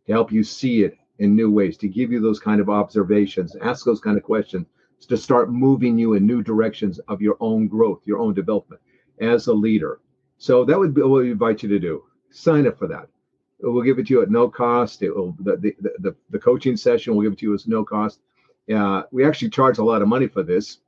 to 0.05 0.11
help 0.11 0.31
you 0.31 0.43
see 0.43 0.83
it 0.83 0.97
in 1.19 1.35
new 1.35 1.51
ways, 1.51 1.77
to 1.77 1.87
give 1.87 2.11
you 2.11 2.19
those 2.19 2.39
kind 2.39 2.61
of 2.61 2.69
observations, 2.69 3.55
ask 3.61 3.85
those 3.85 3.99
kind 3.99 4.17
of 4.17 4.23
questions, 4.23 4.65
to 5.07 5.17
start 5.17 5.51
moving 5.51 5.97
you 5.97 6.13
in 6.13 6.25
new 6.25 6.41
directions 6.41 6.99
of 7.07 7.21
your 7.21 7.37
own 7.39 7.67
growth, 7.67 8.01
your 8.05 8.19
own 8.19 8.33
development 8.33 8.81
as 9.19 9.47
a 9.47 9.53
leader. 9.53 9.99
So 10.37 10.65
that 10.65 10.77
would 10.77 10.93
be 10.93 11.01
what 11.01 11.21
we 11.23 11.31
invite 11.31 11.63
you 11.63 11.69
to 11.69 11.79
do. 11.79 12.03
Sign 12.29 12.67
up 12.67 12.77
for 12.77 12.87
that. 12.87 13.07
We'll 13.59 13.83
give 13.83 13.99
it 13.99 14.07
to 14.07 14.13
you 14.13 14.21
at 14.21 14.29
no 14.29 14.47
cost. 14.49 15.01
It 15.01 15.15
will 15.15 15.35
the 15.39 15.57
the, 15.57 15.75
the, 15.99 16.15
the 16.29 16.39
coaching 16.39 16.77
session 16.77 17.15
we'll 17.15 17.23
give 17.23 17.33
it 17.33 17.39
to 17.39 17.45
you 17.47 17.53
as 17.53 17.67
no 17.67 17.83
cost. 17.83 18.19
Uh, 18.73 19.03
we 19.11 19.25
actually 19.25 19.49
charge 19.49 19.77
a 19.77 19.83
lot 19.83 20.01
of 20.01 20.07
money 20.07 20.27
for 20.27 20.43
this, 20.43 20.79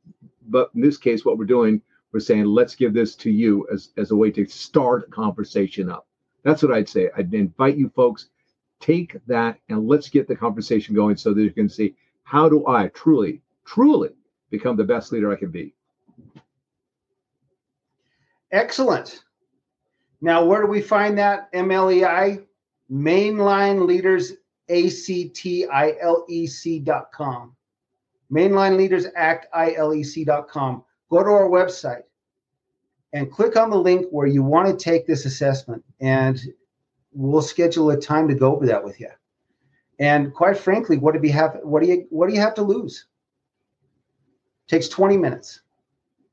but 0.48 0.70
in 0.76 0.82
this 0.82 0.98
case, 0.98 1.24
what 1.24 1.38
we're 1.38 1.46
doing, 1.46 1.82
we're 2.12 2.20
saying 2.20 2.46
let's 2.46 2.76
give 2.76 2.94
this 2.94 3.16
to 3.16 3.32
you 3.32 3.68
as 3.74 3.90
as 3.98 4.12
a 4.12 4.16
way 4.16 4.32
to 4.32 4.46
start 4.46 5.06
a 5.08 5.12
conversation 5.12 5.90
up. 5.90 6.08
That's 6.44 6.62
what 6.62 6.74
I'd 6.74 6.90
say. 6.90 7.10
I'd 7.18 7.34
invite 7.34 7.78
you 7.78 7.90
folks 7.90 8.30
take 8.80 9.18
that 9.28 9.60
and 9.70 9.88
let's 9.88 10.10
get 10.10 10.28
the 10.28 10.36
conversation 10.36 10.96
going 10.96 11.18
so 11.18 11.34
that 11.34 11.42
you 11.42 11.52
can 11.52 11.70
see 11.70 11.96
how 12.24 12.48
do 12.48 12.66
I 12.68 12.88
truly 12.90 13.42
truly 13.66 14.10
become 14.50 14.76
the 14.76 14.84
best 14.84 15.12
leader 15.12 15.32
I 15.32 15.36
can 15.36 15.52
be. 15.52 15.74
Excellent. 18.52 19.24
Now, 20.22 20.44
where 20.44 20.62
do 20.62 20.68
we 20.68 20.82
find 20.82 21.18
that 21.18 21.52
MLEI? 21.54 22.46
Mainline 22.92 23.86
Leaders 23.86 24.34
A-C-T-I-L-E-C.com. 24.70 25.06
Mainline 28.32 28.78
Leaders 28.78 29.08
Act. 29.16 29.48
Go 29.52 31.24
to 31.24 31.30
our 31.30 31.50
website 31.50 32.04
and 33.14 33.32
click 33.32 33.56
on 33.56 33.70
the 33.70 33.78
link 33.78 34.08
where 34.12 34.28
you 34.28 34.44
want 34.44 34.68
to 34.68 34.76
take 34.84 35.08
this 35.08 35.26
assessment, 35.26 35.84
and 36.00 36.40
we'll 37.12 37.42
schedule 37.42 37.90
a 37.90 37.98
time 37.98 38.28
to 38.28 38.36
go 38.36 38.56
over 38.56 38.68
that 38.68 38.84
with 38.84 39.00
you. 39.00 39.10
And 40.00 40.34
quite 40.34 40.58
frankly, 40.58 40.98
what 40.98 41.20
do 41.20 41.28
you 41.28 41.34
have? 41.34 41.60
What 41.64 41.82
do 41.82 41.90
you 41.90 42.06
what 42.10 42.30
do 42.30 42.36
you 42.36 42.42
have 42.42 42.54
to 42.56 42.62
lose? 42.62 43.06
Takes 44.68 44.88
20 44.88 45.18
minutes. 45.18 45.62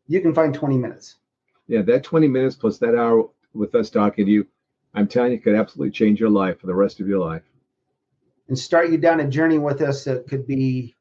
You 0.07 0.21
can 0.21 0.35
find 0.35 0.55
20 0.55 0.77
minutes. 0.77 1.17
Yeah, 1.67 1.83
that 1.83 2.05
20 2.05 2.29
minutes 2.29 2.55
plus 2.55 2.79
that 2.79 2.95
hour 2.95 3.29
with 3.55 3.75
us 3.75 3.91
talking 3.91 4.27
to 4.27 4.31
you, 4.31 4.47
I'm 4.97 5.07
telling 5.07 5.33
you, 5.33 5.37
it 5.37 5.45
could 5.45 5.55
absolutely 5.55 5.93
change 5.93 6.19
your 6.19 6.31
life 6.31 6.59
for 6.59 6.67
the 6.67 6.75
rest 6.75 7.01
of 7.01 7.07
your 7.07 7.21
life. 7.21 7.43
And 8.49 8.59
start 8.59 8.91
you 8.91 8.97
down 8.97 9.21
a 9.21 9.29
journey 9.29 9.59
with 9.59 9.83
us 9.83 10.05
that 10.05 10.27
could 10.27 10.47
be 10.47 10.97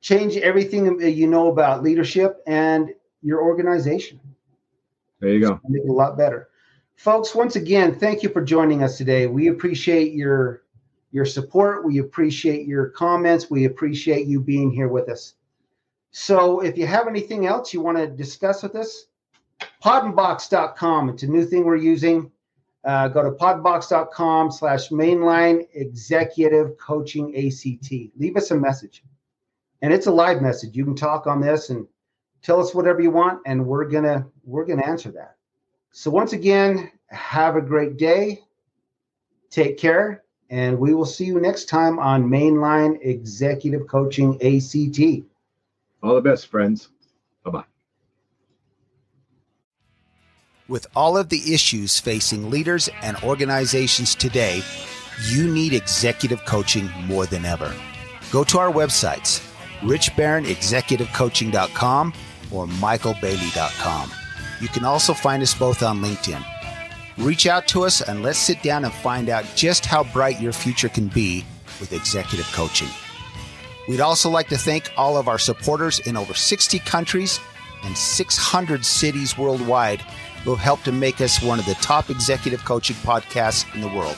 change 0.00 0.36
everything 0.36 1.00
you 1.00 1.26
know 1.26 1.48
about 1.48 1.82
leadership 1.82 2.42
and 2.46 2.90
your 3.22 3.42
organization. 3.42 4.18
There 5.20 5.30
you 5.30 5.40
go. 5.40 5.60
Make 5.68 5.84
it 5.84 5.88
a 5.88 5.92
lot 5.92 6.16
better. 6.16 6.48
Folks, 6.96 7.34
once 7.34 7.56
again, 7.56 7.94
thank 7.98 8.22
you 8.22 8.28
for 8.28 8.42
joining 8.42 8.82
us 8.82 8.96
today. 8.96 9.26
We 9.26 9.48
appreciate 9.48 10.12
your 10.12 10.62
your 11.10 11.24
support. 11.24 11.84
We 11.84 11.98
appreciate 11.98 12.66
your 12.66 12.88
comments. 12.90 13.50
We 13.50 13.66
appreciate 13.66 14.26
you 14.26 14.40
being 14.40 14.70
here 14.70 14.88
with 14.88 15.08
us. 15.08 15.34
So 16.10 16.60
if 16.60 16.78
you 16.78 16.86
have 16.86 17.08
anything 17.08 17.46
else 17.46 17.74
you 17.74 17.80
want 17.80 17.98
to 17.98 18.06
discuss 18.06 18.62
with 18.62 18.74
us, 18.74 19.06
podbox.com. 19.82 21.10
It's 21.10 21.22
a 21.22 21.26
new 21.26 21.44
thing 21.44 21.64
we're 21.64 21.76
using. 21.76 22.30
Uh, 22.84 23.08
go 23.08 23.22
to 23.22 23.30
podbox.com 23.30 24.50
slash 24.50 24.90
mainline 24.90 25.66
executive 25.74 26.76
coaching 26.76 27.34
ACT. 27.34 27.92
Leave 28.16 28.36
us 28.36 28.50
a 28.50 28.56
message. 28.56 29.02
And 29.82 29.92
it's 29.92 30.06
a 30.06 30.12
live 30.12 30.42
message. 30.42 30.76
You 30.76 30.84
can 30.84 30.96
talk 30.96 31.26
on 31.26 31.40
this 31.40 31.70
and 31.70 31.86
tell 32.42 32.60
us 32.60 32.74
whatever 32.74 33.00
you 33.00 33.10
want, 33.10 33.40
and 33.46 33.66
we're 33.66 33.84
gonna 33.84 34.26
we're 34.44 34.64
gonna 34.64 34.86
answer 34.86 35.10
that. 35.12 35.36
So 35.92 36.10
once 36.10 36.32
again, 36.32 36.90
have 37.08 37.56
a 37.56 37.60
great 37.60 37.96
day. 37.96 38.42
Take 39.50 39.78
care 39.78 40.24
and 40.50 40.78
we 40.78 40.94
will 40.94 41.04
see 41.04 41.24
you 41.24 41.40
next 41.40 41.64
time 41.66 41.98
on 41.98 42.24
Mainline 42.24 42.98
Executive 43.02 43.86
Coaching 43.88 44.34
ACT. 44.34 45.24
All 46.02 46.14
the 46.14 46.20
best, 46.20 46.46
friends. 46.46 46.90
Bye 47.44 47.50
bye. 47.50 47.64
With 50.66 50.86
all 50.96 51.18
of 51.18 51.28
the 51.28 51.52
issues 51.52 52.00
facing 52.00 52.48
leaders 52.48 52.88
and 53.02 53.22
organizations 53.22 54.14
today, 54.14 54.62
you 55.28 55.52
need 55.52 55.74
executive 55.74 56.42
coaching 56.46 56.90
more 57.04 57.26
than 57.26 57.44
ever. 57.44 57.70
Go 58.30 58.44
to 58.44 58.58
our 58.58 58.72
websites, 58.72 59.46
richbarronexecutivecoaching.com 59.80 62.14
or 62.50 62.66
michaelbailey.com. 62.66 64.10
You 64.62 64.68
can 64.68 64.86
also 64.86 65.12
find 65.12 65.42
us 65.42 65.52
both 65.52 65.82
on 65.82 66.00
LinkedIn. 66.00 66.42
Reach 67.18 67.46
out 67.46 67.68
to 67.68 67.84
us 67.84 68.00
and 68.00 68.22
let's 68.22 68.38
sit 68.38 68.62
down 68.62 68.86
and 68.86 68.94
find 68.94 69.28
out 69.28 69.44
just 69.54 69.84
how 69.84 70.04
bright 70.04 70.40
your 70.40 70.52
future 70.52 70.88
can 70.88 71.08
be 71.08 71.44
with 71.78 71.92
executive 71.92 72.50
coaching. 72.52 72.88
We'd 73.86 74.00
also 74.00 74.30
like 74.30 74.48
to 74.48 74.56
thank 74.56 74.90
all 74.96 75.18
of 75.18 75.28
our 75.28 75.38
supporters 75.38 75.98
in 75.98 76.16
over 76.16 76.32
60 76.32 76.78
countries 76.78 77.38
and 77.84 77.94
600 77.94 78.82
cities 78.82 79.36
worldwide 79.36 80.02
have 80.50 80.60
helped 80.60 80.84
to 80.84 80.92
make 80.92 81.20
us 81.20 81.42
one 81.42 81.58
of 81.58 81.66
the 81.66 81.74
top 81.74 82.10
executive 82.10 82.64
coaching 82.64 82.96
podcasts 82.96 83.72
in 83.74 83.80
the 83.80 83.88
world. 83.88 84.16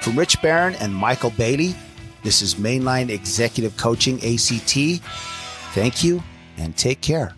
From 0.00 0.18
Rich 0.18 0.42
Barron 0.42 0.74
and 0.76 0.94
Michael 0.94 1.30
Bailey, 1.30 1.74
this 2.22 2.42
is 2.42 2.56
Mainline 2.56 3.08
Executive 3.10 3.76
Coaching 3.76 4.16
ACT. 4.16 5.02
Thank 5.74 6.04
you 6.04 6.22
and 6.56 6.76
take 6.76 7.00
care. 7.00 7.34